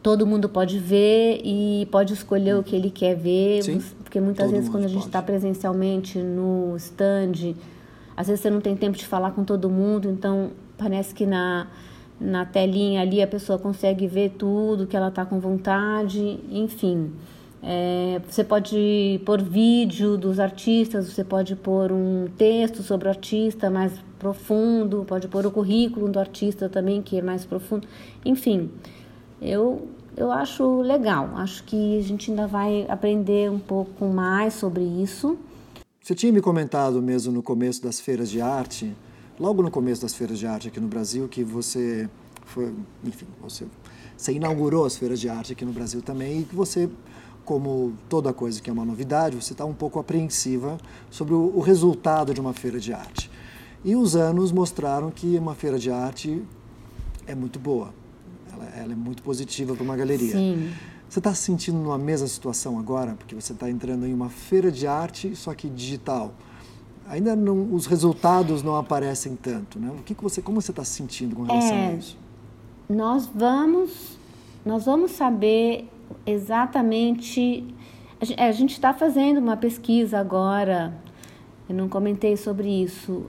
todo 0.02 0.26
mundo 0.26 0.48
pode 0.50 0.80
ver 0.80 1.42
e 1.44 1.88
pode 1.92 2.14
escolher 2.14 2.56
o 2.56 2.64
que 2.64 2.76
ele 2.76 2.90
quer 2.90 3.16
ver 3.16 3.64
Sim, 3.64 3.82
porque 4.04 4.20
muitas 4.20 4.50
vezes 4.50 4.70
quando 4.70 4.86
a 4.86 4.88
gente 4.88 5.06
está 5.06 5.22
presencialmente 5.22 6.18
no 6.20 6.76
stand 6.78 7.56
às 8.16 8.28
vezes 8.28 8.42
você 8.42 8.50
não 8.50 8.62
tem 8.62 8.76
tempo 8.76 8.98
de 8.98 9.06
falar 9.06 9.32
com 9.32 9.44
todo 9.44 9.70
mundo 9.70 10.10
então 10.10 10.52
parece 10.78 11.14
que 11.14 11.26
na 11.26 11.68
na 12.20 12.46
telinha 12.46 13.02
ali 13.02 13.22
a 13.22 13.28
pessoa 13.28 13.58
consegue 13.58 14.06
ver 14.06 14.32
tudo 14.32 14.86
que 14.86 14.96
ela 14.96 15.08
está 15.08 15.26
com 15.26 15.40
vontade 15.40 16.40
enfim 16.52 17.12
é, 17.62 18.22
você 18.28 18.44
pode 18.44 19.22
pôr 19.26 19.42
vídeo 19.42 20.18
dos 20.18 20.40
artistas, 20.40 21.08
você 21.08 21.24
pode 21.24 21.56
pôr 21.56 21.92
um 21.92 22.28
texto 22.38 22.82
sobre 22.82 23.08
o 23.08 23.10
artista 23.10 23.70
mais 23.70 23.92
profundo, 24.18 25.04
pode 25.06 25.28
pôr 25.28 25.46
o 25.46 25.52
currículo 25.52 26.08
do 26.10 26.20
artista 26.20 26.70
também, 26.70 27.02
que 27.02 27.18
é 27.18 27.22
mais 27.22 27.46
profundo. 27.46 27.88
Enfim, 28.24 28.72
eu, 29.42 29.90
eu 30.16 30.32
acho 30.32 30.82
legal. 30.82 31.32
Acho 31.36 31.64
que 31.66 31.98
a 31.98 32.02
gente 32.02 32.32
ainda 32.32 32.48
vai 32.48 32.86
aprender 32.88 33.52
um 33.52 33.60
pouco 33.60 34.06
mais 34.06 34.54
sobre 34.54 34.84
isso. 34.84 35.38
Você 36.02 36.16
tinha 36.16 36.32
me 36.32 36.42
comentado 36.42 37.02
mesmo 37.02 37.32
no 37.32 37.44
começo 37.44 37.84
das 37.84 38.00
feiras 38.00 38.30
de 38.30 38.42
arte, 38.42 38.96
logo 39.38 39.62
no 39.62 39.70
começo 39.70 40.02
das 40.02 40.16
feiras 40.16 40.40
de 40.40 40.48
arte 40.48 40.70
aqui 40.70 40.80
no 40.80 40.88
Brasil, 40.88 41.28
que 41.28 41.44
você 41.44 42.10
foi, 42.46 42.74
enfim, 43.04 43.28
você, 43.42 43.66
você 44.18 44.34
inaugurou 44.34 44.86
as 44.86 44.98
feiras 44.98 45.20
de 45.20 45.30
arte 45.30 45.54
aqui 45.54 45.64
no 45.64 45.72
Brasil 45.72 46.02
também 46.02 46.40
e 46.40 46.44
que 46.46 46.56
você 46.56 46.90
como 47.50 47.94
toda 48.08 48.32
coisa 48.32 48.62
que 48.62 48.70
é 48.70 48.74
uma 48.74 48.86
novidade, 48.86 49.36
você 49.36 49.54
está 49.54 49.66
um 49.66 49.74
pouco 49.74 49.98
apreensiva 49.98 50.78
sobre 51.10 51.34
o, 51.34 51.52
o, 51.56 51.62
resultado 51.62 52.32
de 52.32 52.40
uma 52.40 52.54
feira 52.54 52.80
de 52.80 52.94
arte. 52.94 53.28
E 53.84 53.96
os 53.96 54.16
anos 54.16 54.52
mostraram 54.52 55.10
que 55.10 55.36
uma 55.36 55.56
feira 55.56 55.80
de 55.80 55.90
arte 55.90 56.44
é 57.26 57.34
muito 57.34 57.58
boa, 57.58 57.92
ela, 58.54 58.66
ela 58.78 58.94
é 58.94 58.96
muito 58.96 59.24
positiva 59.24 59.74
para 59.74 59.84
uma 59.84 59.98
galeria. 59.98 60.34
Sim. 60.34 60.72
Você 61.10 61.18
está 61.18 61.34
se 61.34 61.42
sentindo 61.42 61.80
numa 61.80 61.98
mesma 61.98 62.28
situação 62.28 62.78
agora? 62.78 63.16
Porque 63.16 63.34
você 63.34 63.52
está 63.52 63.68
entrando 63.68 64.06
em 64.06 64.14
uma 64.14 64.30
feira 64.30 64.72
de 64.72 64.86
arte, 64.86 65.36
só 65.36 65.52
que 65.56 65.68
digital. 65.68 66.32
Ainda 67.08 67.36
não, 67.36 67.74
os 67.74 67.88
resultados 67.88 68.62
não 68.62 68.76
aparecem 68.76 69.36
tanto, 69.36 69.80
né? 69.80 69.90
O 69.90 70.04
que, 70.04 70.14
que 70.14 70.22
você, 70.22 70.40
como 70.40 70.62
você 70.62 70.70
está 70.70 70.84
se 70.84 70.92
sentindo 70.92 71.36
com 71.36 71.42
relação 71.42 71.76
é, 71.76 71.88
a 71.88 71.94
isso? 71.94 72.16
Nós 72.88 73.26
vamos, 73.26 74.20
nós 74.64 74.86
vamos 74.86 75.14
saber 75.14 75.90
exatamente. 76.26 77.66
A 78.38 78.52
gente 78.52 78.74
está 78.74 78.94
fazendo 78.94 79.38
uma 79.38 79.56
pesquisa 79.56 80.20
agora, 80.20 80.94
eu 81.68 81.76
não 81.76 81.88
comentei 81.88 82.36
sobre 82.36 82.68
isso 82.68 83.26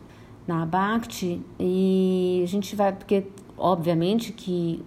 na 0.47 0.63
Abact, 0.63 1.41
e 1.59 2.41
a 2.43 2.47
gente 2.47 2.75
vai, 2.75 2.93
porque 2.93 3.25
obviamente 3.57 4.33
que 4.33 4.83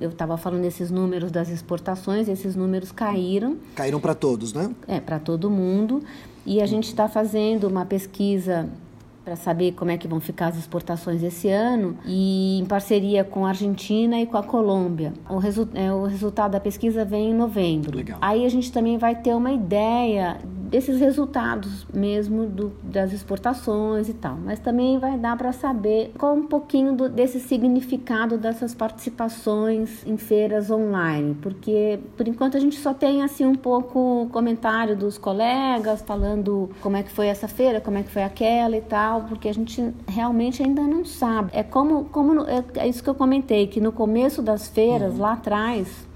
eu 0.00 0.10
estava 0.10 0.36
falando 0.36 0.62
desses 0.62 0.90
números 0.90 1.30
das 1.30 1.48
exportações, 1.48 2.28
esses 2.28 2.56
números 2.56 2.90
caíram. 2.90 3.56
Caíram 3.74 4.00
para 4.00 4.14
todos, 4.14 4.52
né? 4.52 4.74
É, 4.86 5.00
para 5.00 5.18
todo 5.18 5.48
mundo. 5.48 6.02
E 6.44 6.60
a 6.60 6.66
gente 6.66 6.88
está 6.88 7.08
fazendo 7.08 7.68
uma 7.68 7.84
pesquisa 7.84 8.68
para 9.28 9.36
saber 9.36 9.72
como 9.72 9.90
é 9.90 9.98
que 9.98 10.08
vão 10.08 10.20
ficar 10.20 10.46
as 10.46 10.56
exportações 10.56 11.22
esse 11.22 11.50
ano 11.50 11.98
e 12.06 12.58
em 12.58 12.64
parceria 12.64 13.22
com 13.22 13.44
a 13.44 13.50
Argentina 13.50 14.18
e 14.18 14.24
com 14.24 14.38
a 14.38 14.42
Colômbia. 14.42 15.12
O, 15.28 15.36
resu 15.36 15.68
é, 15.74 15.92
o 15.92 16.06
resultado 16.06 16.52
da 16.52 16.60
pesquisa 16.60 17.04
vem 17.04 17.32
em 17.32 17.34
novembro. 17.34 17.94
Legal. 17.94 18.18
Aí 18.22 18.46
a 18.46 18.48
gente 18.48 18.72
também 18.72 18.96
vai 18.96 19.14
ter 19.14 19.34
uma 19.34 19.52
ideia 19.52 20.38
desses 20.68 21.00
resultados 21.00 21.86
mesmo 21.92 22.46
do, 22.46 22.72
das 22.82 23.12
exportações 23.12 24.08
e 24.08 24.14
tal. 24.14 24.36
Mas 24.36 24.58
também 24.58 24.98
vai 24.98 25.18
dar 25.18 25.36
para 25.36 25.52
saber 25.52 26.12
qual 26.18 26.34
um 26.34 26.46
pouquinho 26.46 26.92
do, 26.92 27.08
desse 27.08 27.40
significado 27.40 28.36
dessas 28.36 28.74
participações 28.74 30.06
em 30.06 30.16
feiras 30.16 30.70
online, 30.70 31.36
porque 31.40 31.98
por 32.16 32.28
enquanto 32.28 32.56
a 32.56 32.60
gente 32.60 32.76
só 32.76 32.92
tem 32.92 33.22
assim 33.22 33.44
um 33.46 33.54
pouco 33.54 34.28
comentário 34.30 34.96
dos 34.96 35.18
colegas 35.18 36.02
falando 36.02 36.70
como 36.80 36.96
é 36.96 37.02
que 37.02 37.10
foi 37.10 37.26
essa 37.28 37.48
feira, 37.48 37.80
como 37.80 37.98
é 37.98 38.02
que 38.02 38.10
foi 38.10 38.22
aquela 38.22 38.76
e 38.76 38.82
tal 38.82 39.22
porque 39.22 39.48
a 39.48 39.54
gente 39.54 39.92
realmente 40.06 40.62
ainda 40.62 40.82
não 40.82 41.04
sabe. 41.04 41.50
É 41.52 41.62
como, 41.62 42.04
como 42.06 42.42
é, 42.42 42.64
é 42.76 42.88
isso 42.88 43.02
que 43.02 43.10
eu 43.10 43.14
comentei, 43.14 43.66
que 43.66 43.80
no 43.80 43.92
começo 43.92 44.42
das 44.42 44.68
feiras, 44.68 45.14
uhum. 45.14 45.20
lá 45.20 45.32
atrás, 45.32 46.06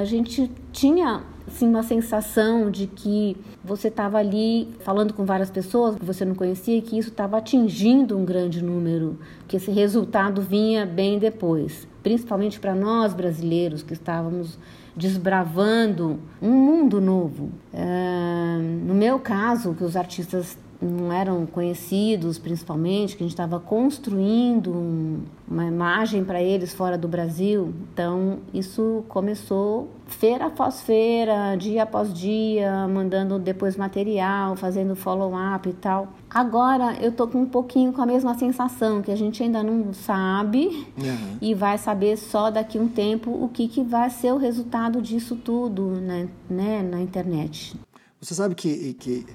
a 0.00 0.04
gente 0.04 0.50
tinha 0.72 1.22
assim, 1.54 1.68
uma 1.68 1.82
sensação 1.84 2.68
de 2.70 2.86
que 2.88 3.36
você 3.62 3.88
estava 3.88 4.18
ali 4.18 4.68
falando 4.80 5.14
com 5.14 5.24
várias 5.24 5.50
pessoas 5.50 5.94
que 5.94 6.04
você 6.04 6.24
não 6.24 6.34
conhecia 6.34 6.76
e 6.76 6.82
que 6.82 6.98
isso 6.98 7.10
estava 7.10 7.38
atingindo 7.38 8.18
um 8.18 8.24
grande 8.24 8.62
número, 8.62 9.18
que 9.46 9.56
esse 9.56 9.70
resultado 9.70 10.42
vinha 10.42 10.84
bem 10.84 11.18
depois. 11.18 11.86
Principalmente 12.02 12.58
para 12.58 12.74
nós 12.74 13.14
brasileiros 13.14 13.82
que 13.82 13.92
estávamos 13.92 14.58
desbravando 14.96 16.18
um 16.42 16.50
mundo 16.50 17.00
novo. 17.00 17.50
Uh, 17.72 18.86
no 18.86 18.94
meu 18.94 19.18
caso, 19.18 19.74
que 19.74 19.84
os 19.84 19.96
artistas 19.96 20.58
não 20.84 21.12
eram 21.12 21.46
conhecidos, 21.46 22.38
principalmente, 22.38 23.16
que 23.16 23.22
a 23.22 23.26
gente 23.26 23.32
estava 23.32 23.58
construindo 23.58 24.70
um, 24.70 25.22
uma 25.48 25.64
imagem 25.64 26.24
para 26.24 26.42
eles 26.42 26.74
fora 26.74 26.98
do 26.98 27.08
Brasil. 27.08 27.72
Então, 27.92 28.38
isso 28.52 29.04
começou 29.08 29.88
feira 30.06 30.46
após 30.46 30.82
feira, 30.82 31.56
dia 31.56 31.84
após 31.84 32.12
dia, 32.12 32.86
mandando 32.86 33.38
depois 33.38 33.76
material, 33.76 34.56
fazendo 34.56 34.94
follow-up 34.94 35.68
e 35.68 35.72
tal. 35.72 36.12
Agora, 36.28 36.96
eu 37.00 37.12
tô 37.12 37.26
com 37.26 37.42
um 37.42 37.46
pouquinho 37.46 37.92
com 37.92 38.02
a 38.02 38.06
mesma 38.06 38.34
sensação, 38.34 39.00
que 39.00 39.10
a 39.10 39.16
gente 39.16 39.42
ainda 39.42 39.62
não 39.62 39.92
sabe 39.94 40.86
uhum. 40.98 41.38
e 41.40 41.54
vai 41.54 41.78
saber 41.78 42.16
só 42.16 42.50
daqui 42.50 42.76
a 42.76 42.82
um 42.82 42.88
tempo 42.88 43.30
o 43.30 43.48
que, 43.48 43.68
que 43.68 43.82
vai 43.82 44.10
ser 44.10 44.32
o 44.32 44.36
resultado 44.36 45.00
disso 45.00 45.36
tudo 45.36 45.86
né, 46.00 46.28
né, 46.50 46.82
na 46.82 47.00
internet. 47.00 47.74
Você 48.20 48.34
sabe 48.34 48.54
que, 48.54 48.94
que, 48.94 49.26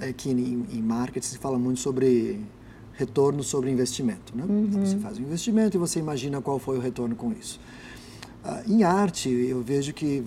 é, 0.00 0.12
que 0.12 0.30
em, 0.30 0.66
em 0.72 0.82
marketing 0.82 1.26
se 1.26 1.38
fala 1.38 1.58
muito 1.58 1.80
sobre 1.80 2.40
retorno 2.96 3.42
sobre 3.42 3.70
investimento. 3.70 4.34
Né? 4.34 4.44
Uhum. 4.48 4.64
Então, 4.64 4.84
você 4.84 4.96
faz 4.98 5.18
um 5.18 5.22
investimento 5.22 5.76
e 5.76 5.78
você 5.78 5.98
imagina 5.98 6.40
qual 6.40 6.58
foi 6.58 6.78
o 6.78 6.80
retorno 6.80 7.14
com 7.14 7.32
isso. 7.32 7.60
Uh, 8.44 8.72
em 8.72 8.82
arte, 8.84 9.28
eu 9.28 9.60
vejo 9.60 9.92
que, 9.92 10.24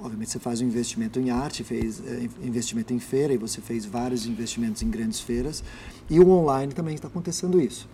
obviamente, 0.00 0.30
você 0.30 0.38
faz 0.38 0.60
um 0.60 0.64
investimento 0.64 1.20
em 1.20 1.30
arte, 1.30 1.62
fez 1.62 1.98
uh, 1.98 2.02
investimento 2.42 2.94
em 2.94 2.98
feira 2.98 3.34
e 3.34 3.36
você 3.36 3.60
fez 3.60 3.84
vários 3.84 4.26
investimentos 4.26 4.82
em 4.82 4.88
grandes 4.88 5.20
feiras. 5.20 5.62
E 6.08 6.18
o 6.18 6.28
online 6.30 6.72
também 6.72 6.94
está 6.94 7.08
acontecendo 7.08 7.60
isso. 7.60 7.88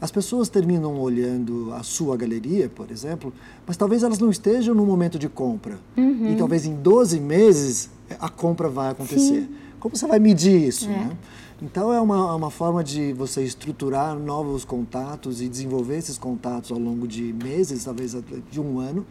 As 0.00 0.12
pessoas 0.12 0.48
terminam 0.48 1.00
olhando 1.00 1.72
a 1.72 1.82
sua 1.82 2.16
galeria, 2.16 2.68
por 2.68 2.90
exemplo, 2.90 3.32
mas 3.66 3.76
talvez 3.76 4.04
elas 4.04 4.18
não 4.20 4.30
estejam 4.30 4.72
no 4.72 4.86
momento 4.86 5.18
de 5.18 5.28
compra. 5.28 5.78
Uhum. 5.96 6.32
E 6.32 6.36
talvez 6.36 6.66
em 6.66 6.74
12 6.74 7.18
meses 7.18 7.90
a 8.20 8.28
compra 8.28 8.68
vai 8.68 8.90
acontecer. 8.90 9.42
Sim. 9.42 9.48
Como 9.80 9.96
você 9.96 10.06
vai 10.06 10.18
medir 10.18 10.68
isso? 10.68 10.86
É. 10.86 10.88
Né? 10.88 11.16
Então 11.60 11.92
é 11.92 12.00
uma, 12.00 12.34
uma 12.34 12.50
forma 12.50 12.84
de 12.84 13.12
você 13.12 13.42
estruturar 13.42 14.16
novos 14.16 14.64
contatos 14.64 15.40
e 15.40 15.48
desenvolver 15.48 15.96
esses 15.96 16.16
contatos 16.16 16.70
ao 16.70 16.78
longo 16.78 17.06
de 17.08 17.32
meses, 17.32 17.84
talvez 17.84 18.16
de 18.50 18.60
um 18.60 18.78
ano, 18.78 19.04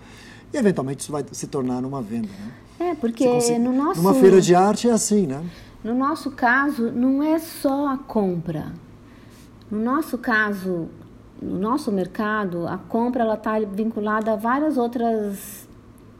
e 0.54 0.58
eventualmente 0.58 1.02
isso 1.02 1.12
vai 1.12 1.26
se 1.32 1.48
tornar 1.48 1.84
uma 1.84 2.02
venda. 2.02 2.30
Né? 2.80 2.92
É, 2.92 2.96
porque 2.96 3.28
consegue... 3.28 3.60
no 3.60 3.74
nosso... 3.74 4.02
Numa 4.02 4.14
feira 4.14 4.40
de 4.40 4.56
arte 4.56 4.88
é 4.88 4.92
assim, 4.92 5.28
né? 5.28 5.44
No 5.84 5.94
nosso 5.94 6.32
caso, 6.32 6.92
não 6.92 7.22
é 7.22 7.38
só 7.38 7.88
a 7.88 7.98
compra. 7.98 8.72
No 9.70 9.80
nosso 9.84 10.18
caso, 10.18 10.88
no 11.42 11.60
nosso 11.60 11.92
mercado, 11.92 12.66
a 12.68 12.78
compra 12.78 13.24
ela 13.24 13.34
está 13.34 13.60
vinculada 13.60 14.34
a 14.34 14.36
várias 14.36 14.78
outras 14.78 15.68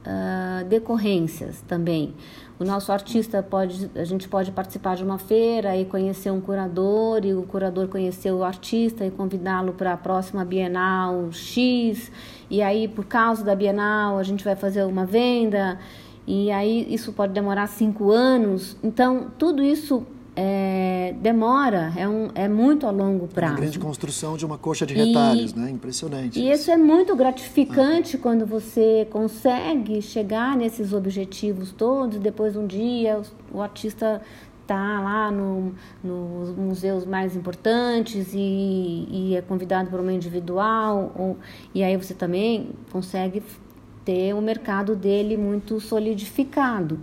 uh, 0.06 0.66
decorrências 0.68 1.62
também. 1.68 2.14
O 2.60 2.64
nosso 2.64 2.92
artista 2.92 3.44
pode, 3.44 3.92
a 3.96 4.04
gente 4.04 4.28
pode 4.28 4.52
participar 4.52 4.96
de 4.96 5.04
uma 5.04 5.20
feira 5.20 5.78
e 5.78 5.86
conhecer 5.86 6.32
um 6.32 6.42
curador, 6.42 7.24
e 7.24 7.34
o 7.34 7.44
curador 7.44 7.88
conhecer 7.88 8.32
o 8.32 8.44
artista 8.44 9.06
e 9.06 9.12
convidá-lo 9.12 9.74
para 9.74 9.94
a 9.94 9.98
próxima 9.98 10.44
Bienal 10.44 11.32
X, 11.32 12.12
e 12.50 12.64
aí 12.64 12.88
por 12.88 13.06
causa 13.06 13.44
da 13.44 13.54
Bienal 13.54 14.18
a 14.18 14.24
gente 14.24 14.44
vai 14.44 14.56
fazer 14.56 14.84
uma 14.86 15.06
venda, 15.06 15.78
e 16.26 16.50
aí 16.50 16.92
isso 16.92 17.14
pode 17.14 17.32
demorar 17.32 17.68
cinco 17.68 18.12
anos. 18.12 18.76
Então, 18.84 19.28
tudo 19.38 19.62
isso 19.62 20.04
é, 20.40 21.16
demora, 21.20 21.92
é, 21.98 22.08
um, 22.08 22.30
é 22.36 22.48
muito 22.48 22.86
a 22.86 22.92
longo 22.92 23.28
prazo. 23.28 23.54
É 23.54 23.56
uma 23.56 23.62
grande 23.62 23.80
construção 23.80 24.38
de 24.38 24.46
uma 24.46 24.56
coxa 24.56 24.86
de 24.86 24.94
retalhos, 24.94 25.52
e, 25.52 25.58
né? 25.58 25.72
Impressionante. 25.72 26.40
E 26.40 26.44
isso. 26.52 26.62
isso 26.62 26.72
é 26.72 26.78
muito 26.78 27.16
gratificante 27.16 28.18
ah. 28.18 28.20
quando 28.22 28.46
você 28.46 29.08
consegue 29.10 30.00
chegar 30.00 30.56
nesses 30.56 30.94
objetivos 30.94 31.72
todos. 31.72 32.20
Depois 32.20 32.56
um 32.56 32.68
dia 32.68 33.20
o, 33.52 33.58
o 33.58 33.62
artista 33.64 34.22
está 34.62 35.02
lá 35.02 35.32
no, 35.32 35.74
nos 36.04 36.56
museus 36.56 37.04
mais 37.04 37.36
importantes 37.36 38.32
e, 38.36 39.08
e 39.10 39.36
é 39.36 39.42
convidado 39.42 39.90
para 39.90 40.00
uma 40.00 40.14
individual. 40.14 41.14
Ou, 41.18 41.38
e 41.74 41.84
aí 41.84 41.98
você 41.98 42.14
também 42.14 42.70
consegue 42.92 43.42
ter 44.06 44.36
o 44.36 44.42
mercado 44.42 44.96
dele 44.96 45.36
muito 45.36 45.80
solidificado. 45.80 47.00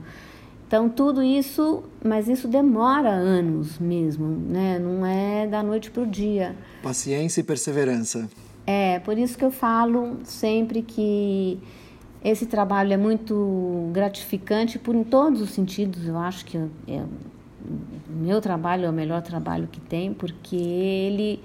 Então 0.75 0.89
tudo 0.89 1.23
isso, 1.23 1.85
mas 2.05 2.27
isso 2.27 2.49
demora 2.49 3.09
anos 3.09 3.79
mesmo, 3.79 4.27
né? 4.27 4.77
Não 4.77 5.07
é 5.07 5.47
da 5.47 5.63
noite 5.63 5.89
para 5.89 6.03
o 6.03 6.07
dia. 6.07 6.57
Paciência 6.83 7.43
e 7.43 7.45
perseverança. 7.45 8.29
É, 8.67 8.99
por 8.99 9.17
isso 9.17 9.39
que 9.39 9.45
eu 9.45 9.53
falo 9.53 10.19
sempre 10.25 10.83
que 10.83 11.61
esse 12.25 12.47
trabalho 12.47 12.93
é 12.93 12.97
muito 12.97 13.89
gratificante 13.93 14.77
por 14.77 14.97
em 14.97 15.05
todos 15.05 15.41
os 15.41 15.51
sentidos. 15.51 16.09
Eu 16.09 16.19
acho 16.19 16.45
que 16.45 16.59
é, 16.59 17.05
o 18.11 18.13
meu 18.13 18.41
trabalho 18.41 18.87
é 18.87 18.91
o 18.91 18.93
melhor 18.93 19.23
trabalho 19.23 19.69
que 19.71 19.81
tem, 19.81 20.13
porque 20.13 20.57
ele 20.57 21.41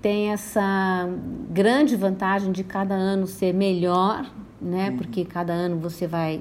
tem 0.00 0.30
essa 0.30 1.10
grande 1.50 1.94
vantagem 1.94 2.50
de 2.50 2.64
cada 2.64 2.94
ano 2.94 3.26
ser 3.26 3.52
melhor, 3.52 4.24
né? 4.58 4.88
Uhum. 4.88 4.96
Porque 4.96 5.26
cada 5.26 5.52
ano 5.52 5.78
você 5.78 6.06
vai 6.06 6.40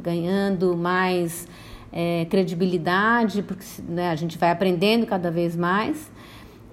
ganhando 0.00 0.76
mais 0.76 1.48
é, 1.92 2.26
credibilidade, 2.30 3.42
porque 3.42 3.64
né, 3.86 4.10
a 4.10 4.16
gente 4.16 4.38
vai 4.38 4.50
aprendendo 4.50 5.06
cada 5.06 5.30
vez 5.30 5.54
mais 5.54 6.10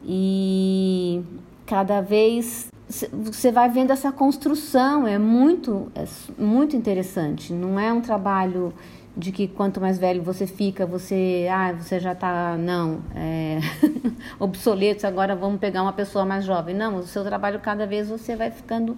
e 0.04 1.22
cada 1.66 2.02
vez 2.02 2.70
você 3.12 3.52
vai 3.52 3.70
vendo 3.70 3.92
essa 3.92 4.12
construção, 4.12 5.08
é 5.08 5.20
muito, 5.20 5.92
é 5.94 6.06
muito 6.42 6.76
interessante. 6.76 7.54
Não 7.54 7.80
é 7.80 7.94
um 7.94 8.02
trabalho 8.02 8.74
de 9.16 9.32
que 9.32 9.48
quanto 9.48 9.80
mais 9.80 10.00
velho 10.00 10.24
você 10.24 10.48
fica, 10.48 10.86
você, 10.86 11.48
ah, 11.52 11.74
você 11.74 12.00
já 12.00 12.14
está, 12.14 12.58
não, 12.58 13.02
é, 13.14 13.60
obsoleto, 14.40 15.06
agora 15.06 15.36
vamos 15.36 15.60
pegar 15.60 15.84
uma 15.84 15.94
pessoa 15.94 16.26
mais 16.26 16.46
jovem. 16.46 16.74
Não, 16.74 16.96
o 16.96 17.04
seu 17.04 17.24
trabalho 17.24 17.60
cada 17.60 17.86
vez 17.86 18.10
você 18.10 18.36
vai 18.36 18.50
ficando 18.50 18.98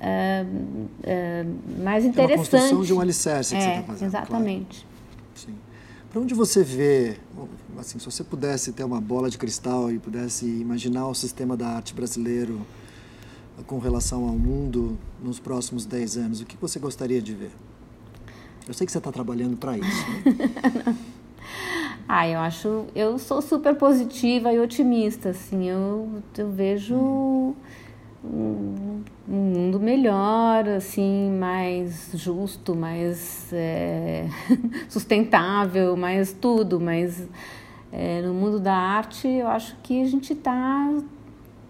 é, 0.00 0.44
é, 1.04 1.44
mais 1.78 2.04
interessante. 2.04 2.32
É 2.32 2.34
uma 2.34 2.38
construção 2.38 2.82
de 2.82 2.92
um 2.92 3.00
alicerce 3.00 3.54
que 3.54 3.60
é, 3.60 3.64
você 3.64 3.70
está 3.70 3.82
fazendo. 3.82 4.08
Exatamente. 4.08 4.80
Claro. 4.80 4.89
Sim. 5.44 5.54
Para 6.10 6.20
onde 6.20 6.34
você 6.34 6.62
vê, 6.62 7.16
assim, 7.78 7.98
se 7.98 8.04
você 8.04 8.22
pudesse 8.22 8.72
ter 8.72 8.84
uma 8.84 9.00
bola 9.00 9.30
de 9.30 9.38
cristal 9.38 9.90
e 9.90 9.98
pudesse 9.98 10.44
imaginar 10.44 11.06
o 11.06 11.14
sistema 11.14 11.56
da 11.56 11.68
arte 11.68 11.94
brasileiro 11.94 12.60
com 13.66 13.78
relação 13.78 14.24
ao 14.28 14.34
mundo 14.34 14.98
nos 15.22 15.38
próximos 15.38 15.86
10 15.86 16.16
anos, 16.16 16.40
o 16.40 16.46
que 16.46 16.56
você 16.56 16.78
gostaria 16.78 17.22
de 17.22 17.34
ver? 17.34 17.52
Eu 18.66 18.74
sei 18.74 18.86
que 18.86 18.92
você 18.92 18.98
está 18.98 19.12
trabalhando 19.12 19.56
para 19.56 19.78
isso. 19.78 19.86
Né? 19.86 20.96
ah, 22.08 22.28
eu 22.28 22.40
acho, 22.40 22.86
eu 22.94 23.18
sou 23.18 23.40
super 23.40 23.76
positiva 23.76 24.52
e 24.52 24.58
otimista, 24.58 25.30
assim, 25.30 25.68
eu, 25.68 26.22
eu 26.36 26.50
vejo 26.50 26.96
hum 26.96 27.54
um, 28.24 29.02
mundo 29.26 29.80
melhor, 29.80 30.68
assim, 30.68 31.30
mais 31.38 32.10
justo, 32.14 32.74
mais 32.74 33.52
é, 33.52 34.26
sustentável, 34.88 35.96
mais 35.96 36.32
tudo. 36.32 36.80
Mas 36.80 37.28
é, 37.92 38.22
no 38.22 38.34
mundo 38.34 38.58
da 38.60 38.74
arte, 38.74 39.28
eu 39.28 39.48
acho 39.48 39.76
que 39.82 40.02
a 40.02 40.06
gente 40.06 40.32
está, 40.32 40.90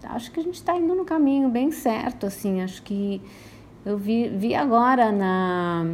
acho 0.03 0.31
que 0.31 0.39
a 0.39 0.43
gente 0.43 0.55
está 0.55 0.75
indo 0.77 0.95
no 0.95 1.05
caminho 1.05 1.49
bem 1.49 1.71
certo, 1.71 2.25
assim. 2.25 2.61
Acho 2.61 2.81
que 2.83 3.21
eu 3.85 3.97
vi, 3.97 4.29
vi 4.29 4.55
agora 4.55 5.11
na 5.11 5.85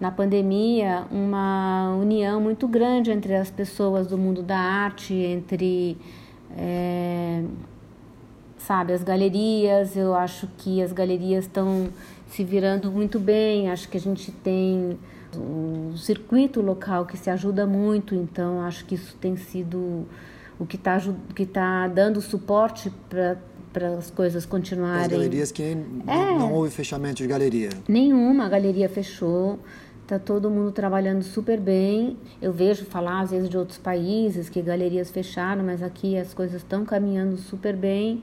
na 0.00 0.12
pandemia 0.12 1.04
uma 1.10 1.96
união 1.96 2.40
muito 2.40 2.68
grande 2.68 3.10
entre 3.10 3.34
as 3.34 3.50
pessoas 3.50 4.06
do 4.06 4.16
mundo 4.16 4.42
da 4.42 4.56
arte, 4.56 5.12
entre 5.12 5.98
é, 6.56 7.42
sabe? 8.58 8.92
As 8.92 9.02
galerias, 9.02 9.96
eu 9.96 10.14
acho 10.14 10.48
que 10.58 10.82
as 10.82 10.92
galerias 10.92 11.44
estão 11.44 11.88
se 12.28 12.44
virando 12.44 12.90
muito 12.90 13.18
bem, 13.18 13.70
acho 13.70 13.88
que 13.88 13.96
a 13.96 14.00
gente 14.00 14.30
tem 14.30 14.98
o 15.34 15.96
circuito 15.96 16.60
local 16.60 17.06
que 17.06 17.16
se 17.16 17.30
ajuda 17.30 17.66
muito, 17.66 18.14
então 18.14 18.60
acho 18.62 18.84
que 18.84 18.94
isso 18.94 19.16
tem 19.16 19.36
sido 19.36 20.06
o 20.58 20.66
que 20.66 20.76
está 20.76 20.98
que 21.34 21.46
tá 21.46 21.86
dando 21.88 22.20
suporte 22.20 22.90
para 23.08 23.38
para 23.72 23.88
as 23.96 24.10
coisas 24.10 24.46
continuarem. 24.46 25.02
As 25.02 25.08
galerias 25.08 25.52
que 25.52 25.62
é. 25.62 25.74
não, 25.74 26.38
não 26.38 26.52
houve 26.52 26.70
fechamento 26.70 27.16
de 27.16 27.26
galeria. 27.28 27.70
Nenhuma 27.86 28.46
a 28.46 28.48
galeria 28.48 28.88
fechou. 28.88 29.58
Tá 30.06 30.18
todo 30.18 30.50
mundo 30.50 30.72
trabalhando 30.72 31.22
super 31.22 31.60
bem. 31.60 32.16
Eu 32.40 32.50
vejo 32.50 32.86
falar 32.86 33.20
às 33.20 33.30
vezes 33.30 33.48
de 33.48 33.58
outros 33.58 33.76
países 33.76 34.48
que 34.48 34.62
galerias 34.62 35.10
fecharam, 35.10 35.62
mas 35.62 35.82
aqui 35.82 36.16
as 36.16 36.32
coisas 36.32 36.62
estão 36.62 36.84
caminhando 36.84 37.36
super 37.36 37.76
bem. 37.76 38.22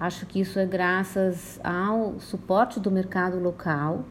Acho 0.00 0.26
que 0.26 0.40
isso 0.40 0.58
é 0.58 0.66
graças 0.66 1.58
ao 1.62 2.20
suporte 2.20 2.78
do 2.78 2.90
mercado 2.90 3.40
local 3.40 4.04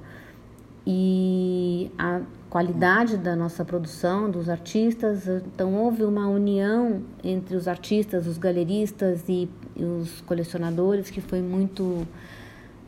e 0.85 1.89
a 1.97 2.21
qualidade 2.49 3.17
da 3.17 3.35
nossa 3.35 3.63
produção, 3.63 4.29
dos 4.29 4.49
artistas. 4.49 5.27
Então, 5.27 5.73
houve 5.75 6.03
uma 6.03 6.27
união 6.27 7.03
entre 7.23 7.55
os 7.55 7.67
artistas, 7.67 8.27
os 8.27 8.37
galeristas 8.37 9.23
e, 9.29 9.49
e 9.75 9.83
os 9.83 10.21
colecionadores 10.21 11.09
que 11.09 11.21
foi 11.21 11.41
muito 11.41 12.07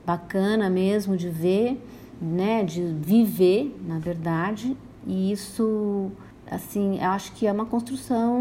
bacana 0.06 0.70
mesmo 0.70 1.16
de 1.16 1.30
ver, 1.30 1.82
né, 2.22 2.64
de 2.64 2.82
viver, 2.82 3.78
na 3.86 4.00
verdade. 4.00 4.76
E 5.06 5.32
isso, 5.32 6.12
assim, 6.50 7.00
acho 7.02 7.32
que 7.34 7.48
é 7.48 7.52
uma 7.52 7.66
construção 7.66 8.38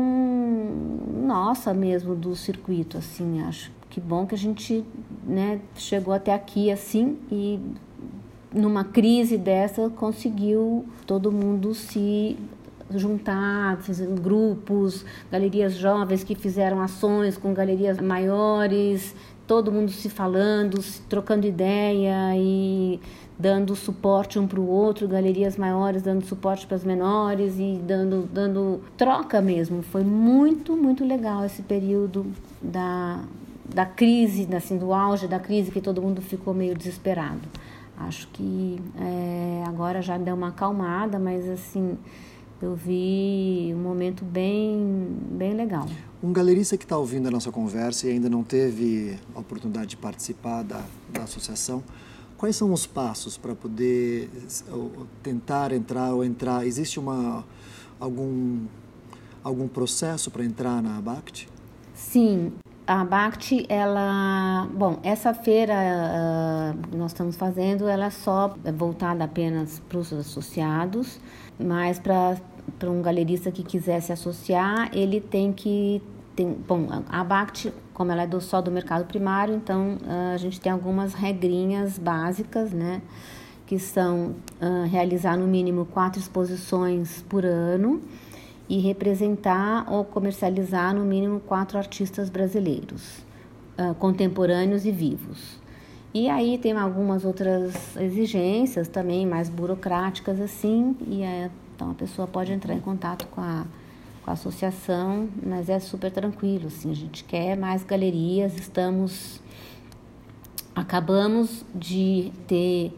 nossa 1.25 1.73
mesmo 1.75 2.17
do 2.17 2.35
circuito, 2.35 2.99
assim, 2.99 3.43
acho 3.43 3.78
que 3.99 4.01
bom 4.01 4.25
que 4.27 4.35
a 4.35 4.39
gente 4.39 4.85
né, 5.25 5.61
chegou 5.75 6.15
até 6.15 6.33
aqui 6.33 6.71
assim 6.71 7.19
e 7.33 7.59
numa 8.55 8.85
crise 8.85 9.37
dessa 9.37 9.91
conseguiu 9.91 10.87
todo 11.05 11.33
mundo 11.33 11.75
se 11.75 12.37
juntar, 12.95 13.77
fazendo 13.79 14.21
grupos, 14.21 15.05
galerias 15.31 15.75
jovens 15.75 16.23
que 16.23 16.35
fizeram 16.35 16.81
ações 16.81 17.37
com 17.37 17.53
galerias 17.53 17.99
maiores. 18.01 19.15
todo 19.47 19.73
mundo 19.73 19.91
se 19.91 20.09
falando, 20.09 20.81
se 20.81 21.01
trocando 21.03 21.47
ideia 21.47 22.37
e 22.37 23.01
dando 23.39 23.75
suporte 23.75 24.39
um 24.39 24.47
para 24.47 24.61
o 24.61 24.69
outro, 24.69 25.09
galerias 25.09 25.57
maiores 25.57 26.03
dando 26.03 26.25
suporte 26.25 26.67
para 26.67 26.77
as 26.77 26.85
menores 26.85 27.55
e 27.59 27.81
dando, 27.83 28.29
dando 28.33 28.81
troca 28.97 29.41
mesmo. 29.41 29.83
Foi 29.83 30.05
muito, 30.05 30.77
muito 30.77 31.05
legal 31.05 31.45
esse 31.45 31.63
período 31.63 32.27
da, 32.61 33.23
da 33.69 33.85
crise, 33.85 34.49
assim, 34.55 34.79
do 34.79 34.93
auge 34.93 35.29
da 35.29 35.39
crise, 35.39 35.71
que 35.71 35.81
todo 35.81 36.01
mundo 36.01 36.21
ficou 36.23 36.55
meio 36.55 36.75
desesperado. 36.75 37.43
Acho 37.97 38.29
que 38.29 38.81
é, 38.97 39.65
agora 39.67 40.01
já 40.01 40.17
deu 40.17 40.35
uma 40.35 40.49
acalmada, 40.49 41.19
mas 41.19 41.49
assim, 41.49 41.99
eu 42.63 42.75
vi 42.75 43.73
um 43.75 43.79
momento 43.79 44.25
bem, 44.25 45.09
bem 45.33 45.55
legal. 45.55 45.87
Um 46.23 46.33
galerista 46.33 46.77
que 46.77 46.85
está 46.85 46.97
ouvindo 46.97 47.29
a 47.29 47.31
nossa 47.31 47.51
conversa 47.51 48.07
e 48.07 48.11
ainda 48.11 48.29
não 48.29 48.43
teve 48.43 49.19
a 49.35 49.41
oportunidade 49.41 49.89
de 49.89 49.97
participar 49.97 50.63
da, 50.63 50.85
da 51.13 51.25
associação, 51.25 51.83
quais 52.37 52.55
são 52.57 52.73
os 52.73 52.87
passos 52.87 53.37
para 53.37 53.55
poder 53.55 54.31
tentar 55.23 55.73
entrar 55.73 56.15
ou 56.15 56.25
entrar? 56.25 56.67
Existe 56.67 57.01
uma, 57.01 57.45
algum, 57.99 58.61
algum 59.43 59.67
processo 59.67 60.31
para 60.31 60.45
entrar 60.45 60.81
na 60.81 60.99
ABACT? 60.99 61.49
Sim, 61.95 62.53
a 62.89 63.03
ABACT, 63.03 63.67
ela, 63.69 64.67
bom, 64.73 64.99
essa 65.03 65.35
feira 65.35 65.75
uh, 65.75 66.97
nós 66.97 67.11
estamos 67.13 67.37
fazendo, 67.37 67.87
ela 67.87 68.07
é 68.07 68.11
só 68.11 68.57
voltada 68.75 69.25
apenas 69.25 69.79
para 69.87 69.99
os 69.99 70.11
associados, 70.11 71.21
mas 71.59 71.99
para 71.99 72.39
para 72.79 72.91
um 72.91 73.01
galerista 73.01 73.51
que 73.51 73.63
quiser 73.63 74.01
se 74.01 74.13
associar, 74.13 74.91
ele 74.93 75.23
tem 75.23 75.53
que 75.53 76.03
tem, 76.37 76.53
bom, 76.53 76.87
a 77.09 77.25
BACT, 77.25 77.73
como 77.93 78.13
ela 78.13 78.23
é 78.23 78.27
do, 78.27 78.41
só 78.41 78.61
do 78.61 78.71
mercado 78.71 79.05
primário, 79.07 79.55
então 79.55 79.99
uh, 80.03 80.35
a 80.35 80.37
gente 80.37 80.61
tem 80.61 80.71
algumas 80.71 81.13
regrinhas 81.13 81.99
básicas, 81.99 82.73
né? 82.73 83.03
Que 83.67 83.79
são 83.79 84.35
uh, 84.63 84.87
realizar 84.89 85.37
no 85.37 85.47
mínimo 85.47 85.85
quatro 85.87 86.21
exposições 86.21 87.23
por 87.29 87.45
ano 87.45 88.03
e 88.69 88.79
representar 88.79 89.91
ou 89.91 90.05
comercializar 90.05 90.95
no 90.95 91.05
mínimo 91.05 91.41
quatro 91.41 91.79
artistas 91.79 92.29
brasileiros, 92.29 93.19
uh, 93.79 93.95
contemporâneos 93.95 94.85
e 94.85 94.91
vivos. 94.91 95.59
E 96.13 96.29
aí 96.29 96.59
tem 96.59 96.73
algumas 96.73 97.25
outras 97.25 97.97
exigências 97.97 98.89
também 98.89 99.27
mais 99.27 99.49
burocráticas 99.49 100.41
assim, 100.41 100.97
e 101.07 101.23
é 101.23 101.51
então 101.75 101.93
a 101.93 101.95
pessoa 101.95 102.27
pode 102.27 102.53
entrar 102.53 102.75
em 102.75 102.81
contato 102.81 103.29
com 103.29 103.41
a, 103.41 103.65
com 104.25 104.31
a 104.31 104.33
associação, 104.33 105.29
mas 105.47 105.69
é 105.69 105.79
super 105.79 106.11
tranquilo, 106.11 106.67
assim, 106.67 106.91
a 106.91 106.95
gente 106.95 107.23
quer 107.23 107.57
mais 107.57 107.85
galerias, 107.85 108.57
estamos 108.57 109.41
acabamos 110.75 111.65
de 111.73 112.33
ter 112.49 112.93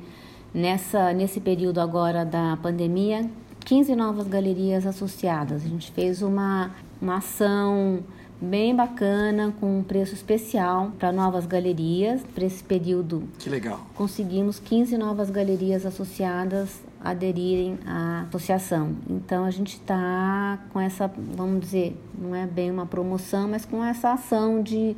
nessa 0.55 1.13
nesse 1.13 1.41
período 1.41 1.79
agora 1.79 2.25
da 2.25 2.57
pandemia 2.63 3.31
15 3.65 3.95
novas 3.95 4.27
galerias 4.27 4.87
associadas. 4.87 5.65
A 5.65 5.69
gente 5.69 5.91
fez 5.93 6.23
uma 6.23 6.71
uma 7.01 7.17
ação 7.17 8.01
bem 8.41 8.75
bacana, 8.75 9.55
com 9.61 9.81
um 9.81 9.83
preço 9.83 10.15
especial 10.15 10.93
para 10.99 11.13
novas 11.13 11.47
galerias. 11.47 12.23
Para 12.35 12.45
esse 12.45 12.63
período, 12.63 13.25
que 13.39 13.49
legal. 13.49 13.81
Conseguimos 13.95 14.59
15 14.59 14.97
novas 14.97 15.31
galerias 15.31 15.85
associadas 15.87 16.81
aderirem 17.03 17.79
à 17.87 18.27
associação. 18.29 18.95
Então 19.09 19.45
a 19.45 19.51
gente 19.51 19.75
está 19.75 20.59
com 20.71 20.81
essa, 20.81 21.11
vamos 21.35 21.61
dizer, 21.61 21.97
não 22.19 22.35
é 22.35 22.47
bem 22.47 22.71
uma 22.71 22.85
promoção, 22.85 23.49
mas 23.49 23.65
com 23.65 23.83
essa 23.83 24.13
ação 24.13 24.63
de 24.63 24.95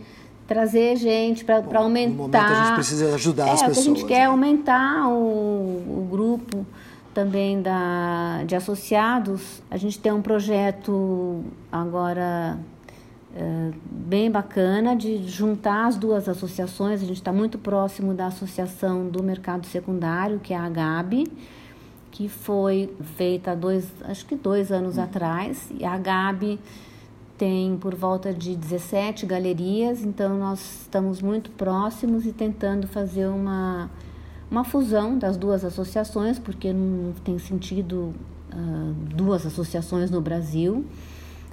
trazer 0.47 0.97
gente 0.97 1.45
para 1.45 1.63
aumentar. 1.79 2.11
No 2.11 2.17
momento 2.17 2.37
a 2.37 2.65
gente 2.65 2.75
precisa 2.75 3.15
ajudar 3.15 3.49
é, 3.49 3.53
as 3.53 3.63
pessoas. 3.63 3.79
O 3.79 3.83
que 3.83 3.89
a 3.89 3.95
gente 3.95 4.07
quer 4.07 4.21
é 4.21 4.25
aumentar 4.25 5.09
o, 5.09 6.01
o 6.01 6.09
grupo 6.11 6.67
também 7.15 7.61
da, 7.61 8.45
de 8.45 8.55
associados. 8.55 9.63
A 9.71 9.77
gente 9.77 9.99
tem 9.99 10.13
um 10.13 10.23
projeto 10.23 11.45
agora 11.71 12.59
é, 13.35 13.71
bem 13.91 14.31
bacana 14.31 14.97
de 14.97 15.27
juntar 15.29 15.87
as 15.87 15.97
duas 15.97 16.29
associações. 16.29 17.03
A 17.03 17.07
gente 17.07 17.19
está 17.19 17.33
muito 17.33 17.59
próximo 17.59 18.15
da 18.15 18.27
Associação 18.27 19.09
do 19.09 19.23
Mercado 19.23 19.67
Secundário, 19.67 20.41
que 20.41 20.53
é 20.53 20.57
a 20.57 20.69
Gabi 20.69 21.31
que 22.13 22.29
foi 22.29 22.95
feita 23.17 23.57
dois, 23.57 23.91
acho 24.03 24.27
que 24.27 24.37
dois 24.37 24.71
anos 24.71 24.97
uhum. 24.97 25.05
atrás. 25.05 25.73
E 25.77 25.85
a 25.85 25.97
Gabi 25.97 26.61
tem 27.37 27.77
por 27.79 27.95
volta 27.95 28.33
de 28.33 28.55
17 28.55 29.27
galerias, 29.27 30.05
então 30.05 30.39
nós 30.39 30.83
estamos 30.83 31.21
muito 31.21 31.51
próximos 31.51 32.25
e 32.27 32.33
tentando 32.33 32.87
fazer 32.87 33.27
uma, 33.27 33.91
uma 34.53 34.65
fusão 34.65 35.19
das 35.19 35.37
duas 35.37 35.65
associações, 35.65 36.39
porque 36.39 36.73
não 36.73 37.13
tem 37.25 37.39
sentido 37.39 38.15
uh, 38.53 38.93
duas 39.17 39.47
associações 39.47 40.11
no 40.11 40.21
Brasil. 40.21 40.85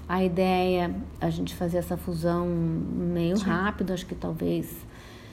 A 0.07 0.23
ideia 0.23 0.87
é 1.21 1.25
a 1.25 1.29
gente 1.29 1.55
fazer 1.55 1.77
essa 1.77 1.95
fusão 1.95 2.45
meio 2.45 3.37
Sim. 3.37 3.45
rápido, 3.45 3.93
acho 3.93 4.05
que 4.05 4.15
talvez 4.15 4.75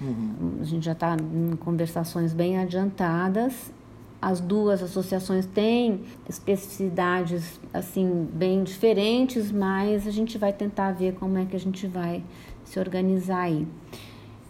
uhum. 0.00 0.58
a 0.60 0.64
gente 0.64 0.84
já 0.84 0.92
está 0.92 1.16
em 1.16 1.56
conversações 1.56 2.32
bem 2.32 2.56
adiantadas 2.56 3.72
as 4.20 4.40
duas 4.40 4.82
associações 4.82 5.46
têm 5.46 6.00
especificidades 6.28 7.60
assim 7.72 8.26
bem 8.32 8.64
diferentes, 8.64 9.52
mas 9.52 10.06
a 10.06 10.10
gente 10.10 10.38
vai 10.38 10.52
tentar 10.52 10.92
ver 10.92 11.14
como 11.14 11.38
é 11.38 11.44
que 11.44 11.54
a 11.54 11.60
gente 11.60 11.86
vai 11.86 12.24
se 12.64 12.78
organizar 12.78 13.42
aí. 13.42 13.66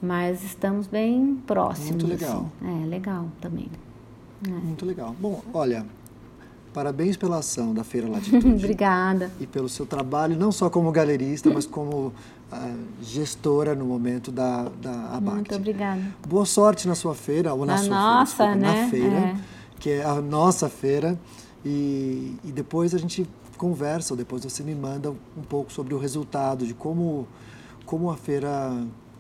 Mas 0.07 0.43
estamos 0.45 0.87
bem 0.87 1.37
próximos. 1.47 1.91
Muito 1.91 2.07
legal. 2.07 2.51
Assim. 2.61 2.83
É, 2.83 2.87
legal 2.87 3.27
também. 3.41 3.69
É. 4.47 4.51
Muito 4.51 4.87
legal. 4.87 5.15
Bom, 5.19 5.43
olha, 5.53 5.85
parabéns 6.73 7.17
pela 7.17 7.39
ação 7.39 7.75
da 7.75 7.83
Feira 7.83 8.09
Latitude. 8.11 8.47
Obrigada. 8.47 9.31
E 9.41 9.47
pelo 9.47 9.69
seu 9.69 9.87
trabalho, 9.87 10.37
não 10.37 10.53
só 10.53 10.71
como 10.71 10.91
galerista, 10.93 11.51
mas 11.51 11.67
como 11.67 12.07
uh, 12.07 12.13
gestora 13.03 13.75
no 13.75 13.87
momento 13.87 14.31
da, 14.31 14.71
da 14.81 15.17
ABAC. 15.17 15.35
Muito 15.35 15.55
obrigada. 15.57 16.03
Boa 16.27 16.47
sorte 16.47 16.87
na 16.87 16.95
sua 16.95 17.15
feira, 17.15 17.53
ou 17.53 17.67
na, 17.67 17.75
na 17.75 17.79
sua 17.79 17.89
nossa, 17.89 18.37
feira, 18.37 18.55
desculpa, 18.55 18.75
né? 18.75 18.83
na 18.83 18.91
feira. 18.91 19.17
É 19.17 19.57
que 19.79 19.91
é 19.91 20.05
a 20.05 20.21
nossa 20.21 20.69
feira, 20.69 21.19
e, 21.65 22.37
e 22.45 22.53
depois 22.53 22.95
a 22.95 22.99
gente 22.99 23.29
conversa, 23.57 24.15
ou 24.15 24.19
depois 24.19 24.45
você 24.45 24.63
me 24.63 24.75
manda 24.75 25.11
um 25.11 25.43
pouco 25.49 25.73
sobre 25.73 25.95
o 25.95 25.99
resultado, 25.99 26.67
de 26.67 26.75
como, 26.75 27.27
como 27.85 28.11
a 28.11 28.17
feira 28.17 28.73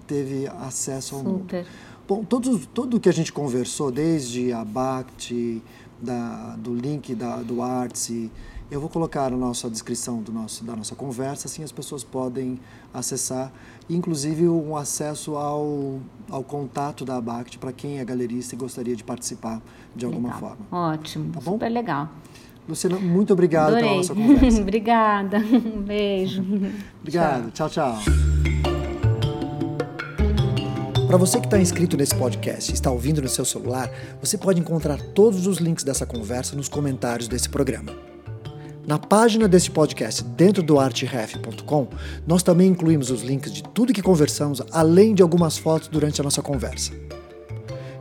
teve 0.07 0.47
acesso 0.47 1.16
ao 1.16 1.23
Super. 1.23 1.59
mundo. 1.59 1.69
Bom, 2.09 2.25
todos, 2.25 2.66
tudo 2.73 3.01
que 3.01 3.09
a 3.09 3.12
gente 3.12 3.33
conversou, 3.33 3.90
desde 3.90 4.53
a 4.53 4.64
BACT, 4.64 5.61
da, 6.01 6.57
do 6.57 6.75
link 6.75 7.14
da, 7.14 7.37
do 7.37 7.62
Artsy, 7.62 8.31
eu 8.71 8.81
vou 8.81 8.90
colocar 8.90 9.31
na 9.31 9.37
nossa 9.37 9.71
descrição 9.71 10.21
do 10.21 10.33
nosso, 10.33 10.64
da 10.64 10.75
nossa 10.75 10.95
conversa, 10.95 11.47
assim 11.47 11.62
as 11.62 11.71
pessoas 11.71 12.03
podem 12.03 12.59
acessar, 12.92 13.53
inclusive 13.88 14.49
um 14.49 14.77
acesso 14.77 15.37
ao, 15.37 16.01
ao 16.29 16.42
contato 16.42 17.05
da 17.05 17.16
ABACT 17.16 17.59
para 17.59 17.73
quem 17.73 17.99
é 17.99 18.05
galerista 18.05 18.55
e 18.55 18.59
gostaria 18.59 18.97
de 18.97 19.05
participar 19.05 19.62
de 19.95 20.05
alguma 20.05 20.35
legal. 20.35 20.40
forma. 20.40 20.66
Ótimo, 20.92 21.33
tá 21.33 21.40
super 21.40 21.69
legal. 21.69 22.09
Luciana, 22.69 22.99
muito 22.99 23.33
obrigado 23.33 23.77
Adorei. 23.77 23.85
pela 23.85 23.97
nossa 23.97 24.14
conversa. 24.14 24.61
Obrigada, 24.62 25.38
um 25.38 25.83
beijo. 25.83 26.45
Obrigado, 27.01 27.53
tchau, 27.53 27.71
tchau. 27.71 27.97
tchau. 28.01 28.36
Para 31.07 31.16
você 31.16 31.38
que 31.38 31.47
está 31.47 31.57
inscrito 31.57 31.97
nesse 31.97 32.16
podcast 32.16 32.73
e 32.73 32.75
está 32.75 32.90
ouvindo 32.90 33.23
no 33.23 33.29
seu 33.29 33.45
celular, 33.45 33.88
você 34.21 34.37
pode 34.37 34.59
encontrar 34.59 35.01
todos 35.01 35.47
os 35.47 35.59
links 35.59 35.85
dessa 35.85 36.05
conversa 36.05 36.57
nos 36.57 36.69
comentários 36.69 37.29
desse 37.29 37.49
programa. 37.49 37.95
Na 38.85 38.99
página 38.99 39.47
deste 39.47 39.71
podcast, 39.71 40.25
dentro 40.25 40.64
do 40.64 40.81
artref.com, 40.81 41.88
nós 42.27 42.42
também 42.42 42.69
incluímos 42.69 43.12
os 43.12 43.23
links 43.23 43.53
de 43.53 43.62
tudo 43.62 43.92
que 43.92 44.03
conversamos, 44.03 44.61
além 44.73 45.14
de 45.14 45.23
algumas 45.23 45.57
fotos 45.57 45.87
durante 45.87 46.21
a 46.21 46.25
nossa 46.25 46.42
conversa. 46.42 46.90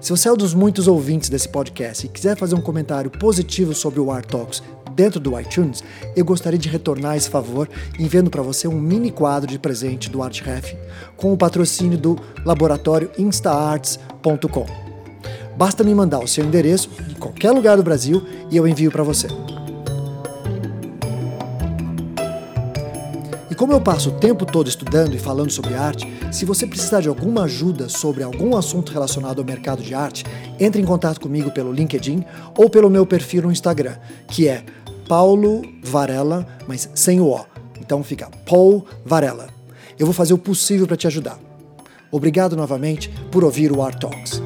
Se 0.02 0.10
você 0.10 0.28
é 0.28 0.34
um 0.34 0.38
dos 0.38 0.56
muitos 0.56 0.88
ouvintes 0.88 1.30
desse 1.30 1.50
podcast 1.50 2.08
e 2.08 2.10
quiser 2.10 2.36
fazer 2.36 2.56
um 2.56 2.62
comentário 2.62 3.12
positivo 3.12 3.76
sobre 3.76 4.00
o 4.00 4.12
Art 4.12 4.26
Talks 4.26 4.64
dentro 4.96 5.20
do 5.20 5.38
iTunes, 5.40 5.84
eu 6.16 6.24
gostaria 6.24 6.58
de 6.58 6.70
retornar 6.70 7.18
esse 7.18 7.30
favor 7.30 7.70
enviando 8.00 8.30
para 8.30 8.42
você 8.42 8.68
um 8.68 8.80
mini 8.80 9.12
quadro 9.12 9.50
de 9.50 9.60
presente 9.60 10.10
do 10.10 10.24
ArtRef 10.24 10.76
com 11.18 11.34
o 11.34 11.38
patrocínio 11.38 11.98
do 11.98 12.18
laboratório 12.46 13.12
instaarts.com. 13.18 14.66
Basta 15.58 15.84
me 15.84 15.94
mandar 15.94 16.20
o 16.20 16.28
seu 16.28 16.44
endereço 16.46 16.90
de 17.08 17.16
qualquer 17.16 17.52
lugar 17.52 17.78
do 17.78 17.84
Brasil 17.84 18.26
e 18.50 18.58
eu 18.58 18.68
envio 18.68 18.92
para 18.92 19.04
você. 19.04 19.28
E 23.50 23.58
como 23.58 23.72
eu 23.72 23.80
passo 23.80 24.10
o 24.10 24.20
tempo 24.20 24.46
todo 24.46 24.68
estudando 24.68 25.16
e 25.16 25.18
falando 25.18 25.50
sobre 25.50 25.76
arte, 25.76 26.06
se 26.30 26.44
você 26.44 26.68
precisar 26.68 27.00
de 27.00 27.08
alguma 27.08 27.44
ajuda 27.44 27.88
sobre 27.88 28.22
algum 28.22 28.58
assunto 28.58 28.92
relacionado 28.92 29.40
ao 29.40 29.46
mercado 29.46 29.82
de 29.82 29.94
arte, 29.94 30.26
entre 30.60 30.82
em 30.82 30.86
contato 30.86 31.22
comigo 31.22 31.50
pelo 31.50 31.72
LinkedIn 31.72 32.26
ou 32.58 32.70
pelo 32.70 32.90
meu 32.90 33.06
perfil 33.06 33.44
no 33.44 33.52
Instagram, 33.54 33.96
que 34.28 34.50
é 34.50 34.66
Paulo 35.08 35.62
Varela, 35.84 36.48
mas 36.68 36.90
sem 36.94 37.20
o 37.20 37.28
O. 37.28 37.46
Então 37.80 38.04
fica 38.04 38.30
Paul 38.46 38.86
Varela. 39.06 39.48
Eu 39.98 40.06
vou 40.06 40.14
fazer 40.14 40.34
o 40.34 40.38
possível 40.38 40.88
para 40.88 40.98
te 40.98 41.08
ajudar. 41.08 41.40
Obrigado 42.12 42.56
novamente 42.56 43.10
por 43.32 43.44
ouvir 43.44 43.72
o 43.72 43.82
Art 43.82 44.00
Talks. 44.00 44.42